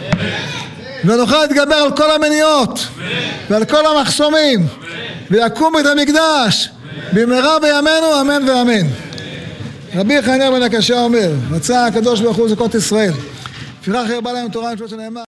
[1.05, 2.87] ונוכל להתגבר על כל המניעות
[3.49, 4.67] ועל כל המחסומים
[5.31, 6.69] ויקום בית המקדש
[7.13, 8.87] במהרה בימינו אמן ואמן.
[9.95, 13.13] רבי חניה בן הקשה אומר, רצה הקדוש ברוך הוא זכות ישראל.
[13.81, 15.23] לפיכך הרבה להם תורה ומצוות שנאמר